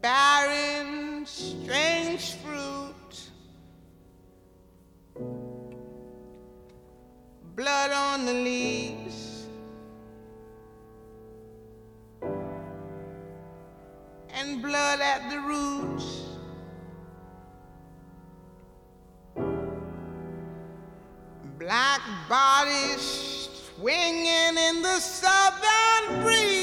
[0.00, 3.30] Barren, strange fruit.
[7.56, 9.46] Blood on the leaves.
[14.30, 16.24] And blood at the roots.
[21.64, 26.53] black bodies swinging in the southern breeze.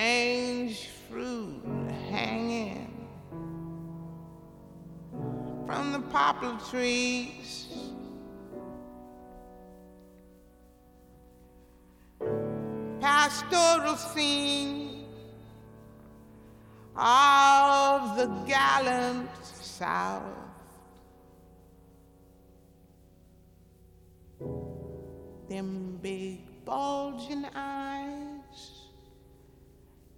[0.00, 1.60] Strange fruit
[2.08, 3.06] hanging
[5.66, 7.66] from the poplar trees.
[12.98, 15.04] Pastoral scene
[16.96, 20.24] of the gallant South.
[25.50, 28.39] Them big bulging eyes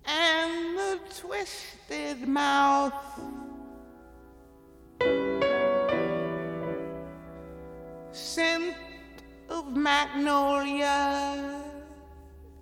[0.04, 2.92] and the twisted mouth.
[8.12, 8.76] Scent
[9.48, 11.62] of magnolia,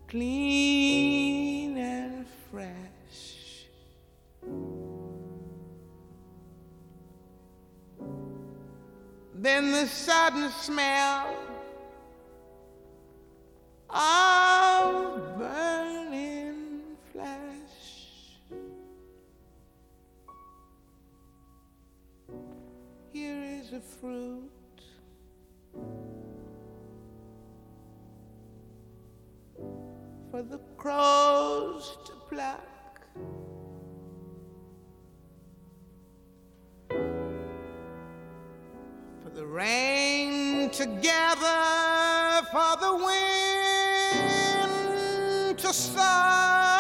[0.09, 3.67] clean and fresh.
[9.35, 11.35] Then the sudden smell
[13.89, 16.10] of burning
[17.21, 18.39] flesh.
[23.13, 24.51] Here is a fruit.
[30.31, 32.67] For the crows to pluck.
[39.23, 44.71] for the rain to gather, for the wind
[45.59, 46.80] to suck,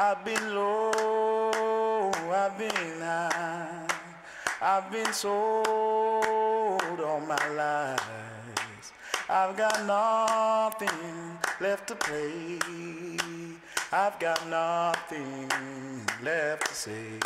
[0.00, 3.84] I've been low, I've been high,
[4.62, 5.74] I've been sold
[7.00, 8.92] all my life.
[9.28, 12.60] I've got nothing left to play.
[13.90, 15.48] I've got nothing
[16.22, 17.18] left to say.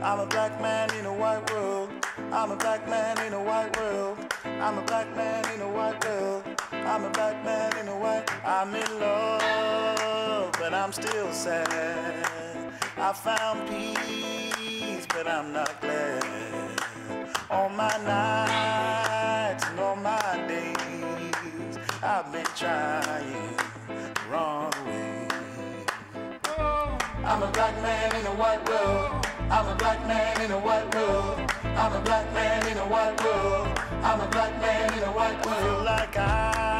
[0.00, 1.90] I'm a black man in a white world.
[2.30, 4.16] I'm a black man in a white world.
[4.44, 6.44] I'm a black man in a white world.
[6.70, 8.30] I'm a black man in a white.
[8.44, 9.97] I'm in love,
[10.70, 12.70] but I'm still sad.
[12.98, 16.78] I found peace, but I'm not glad.
[17.48, 23.56] All my nights and all my days, I've been trying
[23.88, 25.28] to run away.
[27.24, 29.26] I'm a black man in a white world.
[29.50, 31.50] I'm a black man in a white world.
[31.64, 33.68] I'm a black man in a white world.
[34.02, 35.84] I'm a black man in a white world.
[35.86, 36.77] Like I've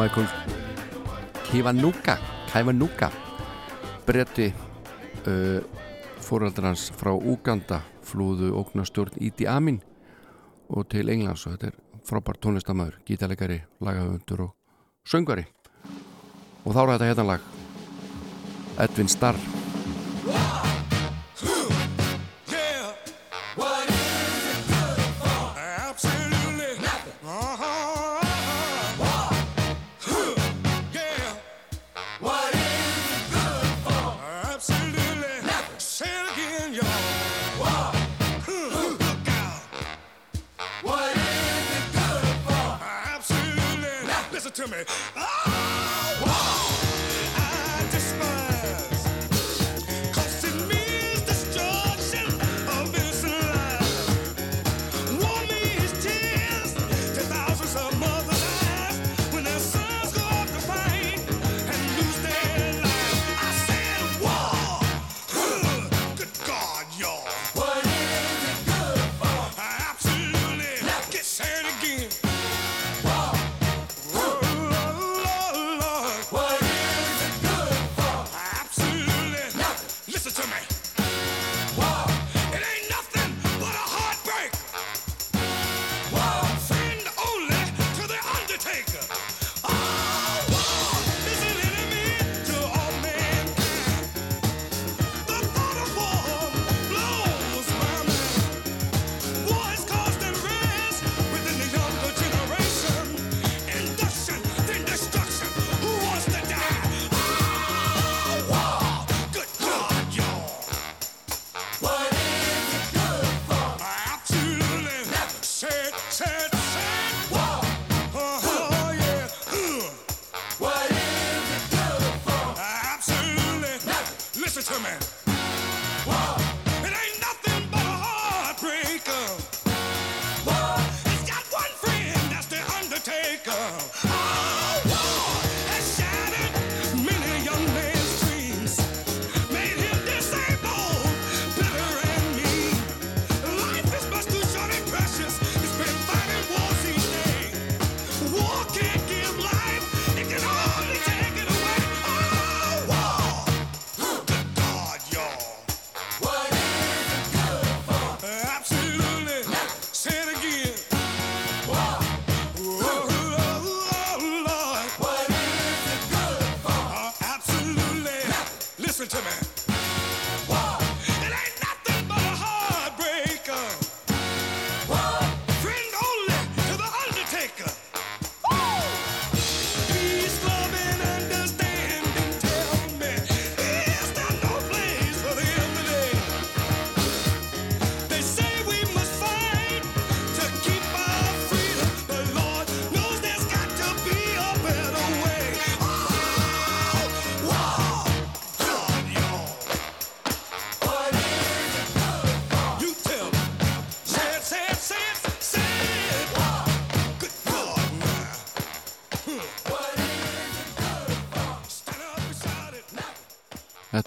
[0.00, 0.26] Michael
[1.44, 2.16] Kivanuka
[2.52, 3.10] Kivanuka
[4.06, 4.46] bretti
[5.28, 5.60] uh,
[6.24, 9.82] fóraldar hans frá Uganda flúðu ógnastjórn Íti Amin
[10.72, 11.78] og til Englands og þetta er
[12.08, 14.52] frábært tónlistamæður, gítalegari, lagahundur og
[15.04, 15.44] söngari
[16.64, 17.48] og þá er þetta hérna lag.
[18.80, 19.59] Edvin Starr
[44.60, 45.29] to me.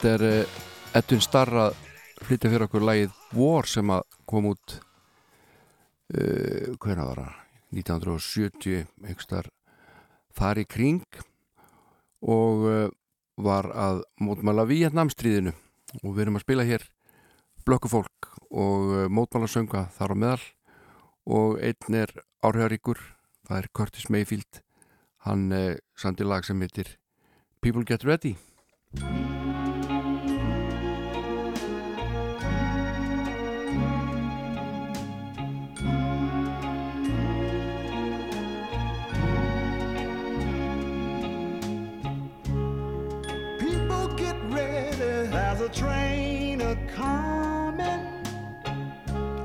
[0.03, 0.55] Þetta er uh,
[0.99, 1.75] Edwin Starr að
[2.27, 7.37] flytja fyrir okkur lagið War sem að kom út uh, hvernig var það?
[7.71, 9.47] 1970 einhverstar
[10.35, 11.07] þar í kring.
[12.19, 12.91] Og uh,
[13.47, 15.55] var að mótmála Vietnamstríðinu
[16.01, 16.83] og við erum að spila hér
[17.63, 20.47] blökkufólk og uh, mótmála sönga þar á meðal.
[21.31, 22.11] Og einn er
[22.43, 22.99] áhrifaríkur
[23.47, 24.65] það er Curtis Mayfield.
[25.23, 25.47] Hann
[25.95, 26.97] sandi lag sem heitir
[27.63, 28.35] People Get Ready
[45.73, 48.05] train a coming.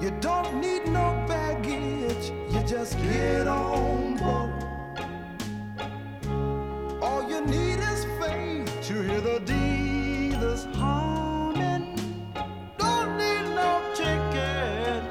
[0.00, 4.52] You don't need no baggage, you just get on board.
[7.02, 11.96] All you need is faith to hear the dealers humming.
[12.78, 15.02] Don't need no ticket,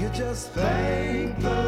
[0.00, 1.63] you just thank the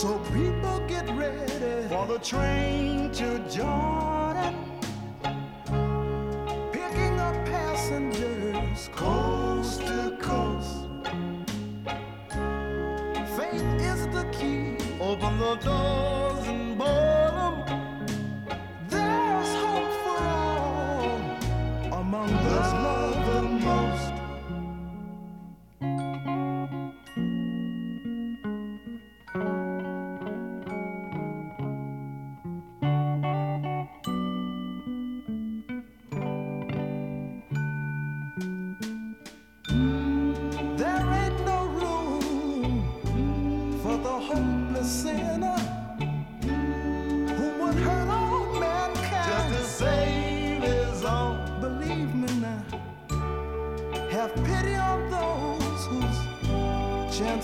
[0.00, 4.56] So people get ready for the train to Jordan.
[6.72, 10.86] Picking up passengers coast to coast.
[13.36, 13.62] Faith
[13.92, 14.78] is the key.
[15.02, 16.39] Open the doors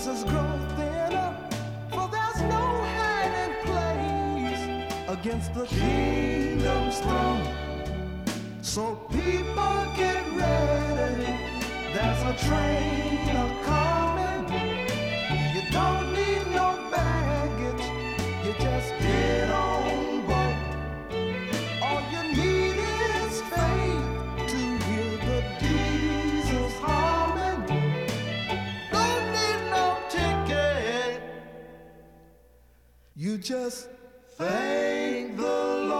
[0.05, 1.35] grow thinner.
[1.89, 2.65] For there's no
[2.97, 4.63] hiding place
[5.09, 7.41] against the kingdom's throne.
[8.61, 11.39] So people get ready.
[11.93, 13.66] There's a train
[33.67, 33.89] Just
[34.37, 35.57] thank the
[35.91, 35.97] Lord.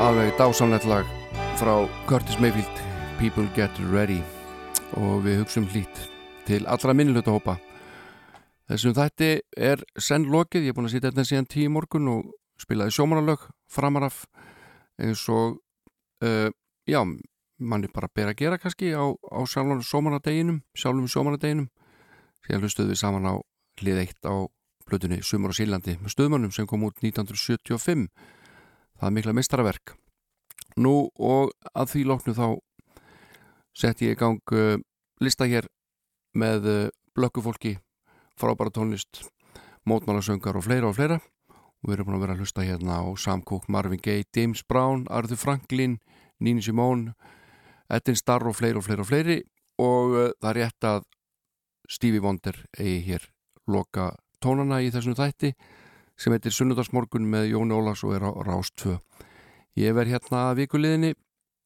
[0.00, 1.04] alveg dásamlegt lag
[1.56, 2.76] frá Curtis Mayfield
[3.18, 4.20] People Get Ready.
[5.00, 5.96] Og við hugsaum hlýtt
[6.44, 7.56] til allra minnilöta hópa
[8.68, 12.36] þessum þætti er senn lokið, ég er búin að sitja þetta síðan tíu morgun og
[12.60, 14.26] spilaði sjómanalög framaraf
[15.00, 15.56] eins og
[16.20, 16.52] uh,
[16.84, 17.00] já,
[17.62, 21.70] mann er bara að bera að gera kannski á, á sjálfum sjómanadeginum sjálfum sjómanadeginum
[22.46, 23.34] síðan hlustuðum við saman á
[23.80, 24.34] hlið eitt á
[24.88, 28.08] blötunni Sumur á Sílandi með stöðmannum sem kom út 1975
[29.02, 29.94] það er mikla meistaraverk.
[30.78, 32.46] Nú og að því loknu þá
[33.76, 34.78] sett ég í gang uh,
[35.20, 35.66] lista hér
[36.38, 37.76] með uh, blökkufólki
[38.38, 39.24] frábæra tónlist
[39.88, 41.18] mótmálasöngar og fleira og fleira.
[41.82, 44.62] Og við erum búin að vera að hlusta hérna á Sam Cooke, Marvin Gaye, James
[44.62, 45.98] Brown Arthur Franklin,
[46.38, 47.16] Nini Simone
[47.90, 49.38] Edin Starr og fleiri og fleiri og fleiri
[49.82, 51.06] og uh, það er rétt að
[51.90, 53.28] Stevie Wonder eigi hér
[53.70, 55.52] loka tónana í þessum þætti
[56.18, 58.98] sem heitir Sunnudagsmorgun með Jóni Ólas og er á Rástfö.
[59.78, 61.14] Ég verð hérna að vikuliðinni,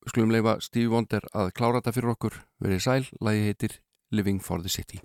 [0.07, 2.39] skulum leifa Stevie Wonder að klára þetta fyrir okkur.
[2.63, 3.81] Verið sæl, lagi heitir
[4.15, 5.03] Living for the City.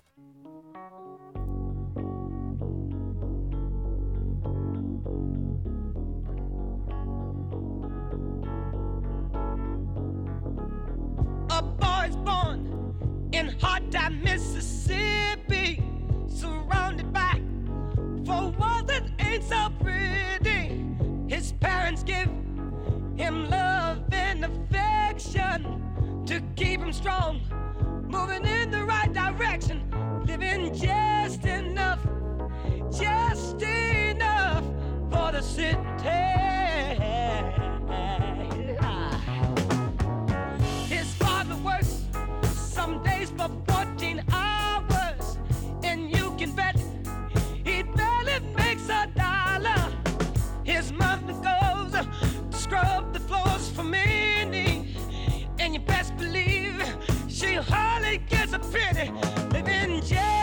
[19.52, 20.86] So pretty.
[21.28, 22.30] His parents give
[23.16, 27.42] him love and affection to keep him strong,
[28.08, 29.78] moving in the right direction,
[30.26, 32.00] living just enough,
[32.90, 34.64] just enough
[35.10, 36.01] for the city.
[57.42, 59.10] she hardly gets a penny
[59.50, 60.41] living in jail.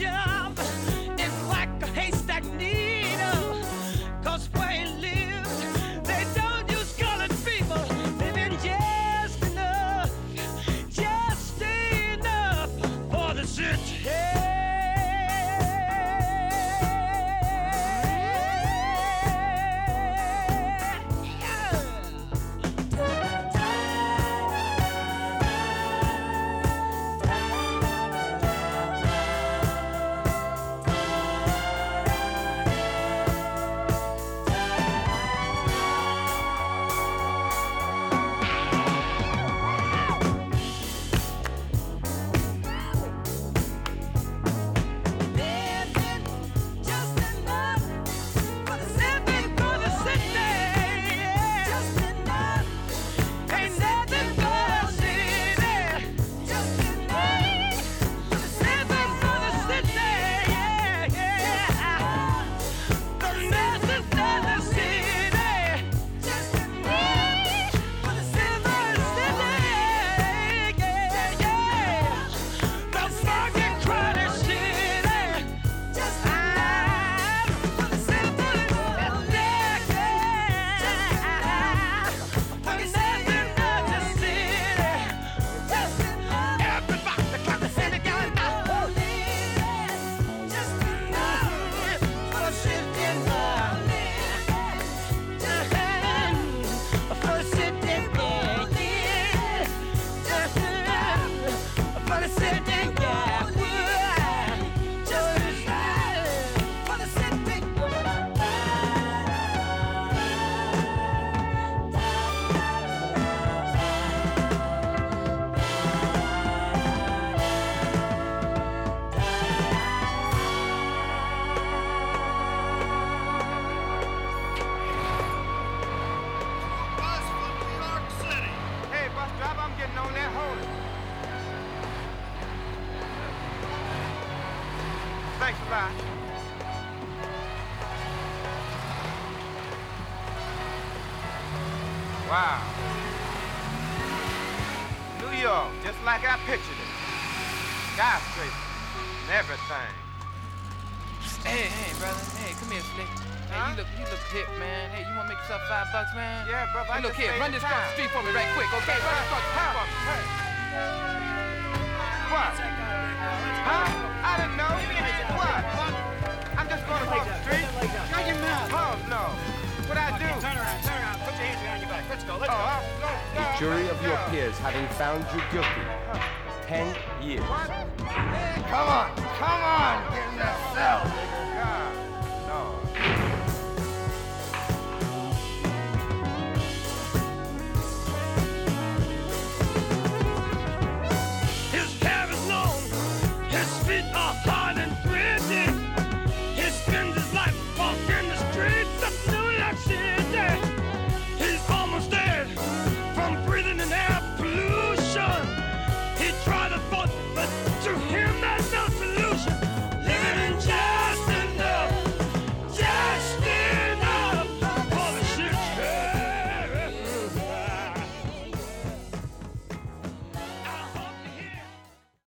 [0.00, 0.29] Yeah.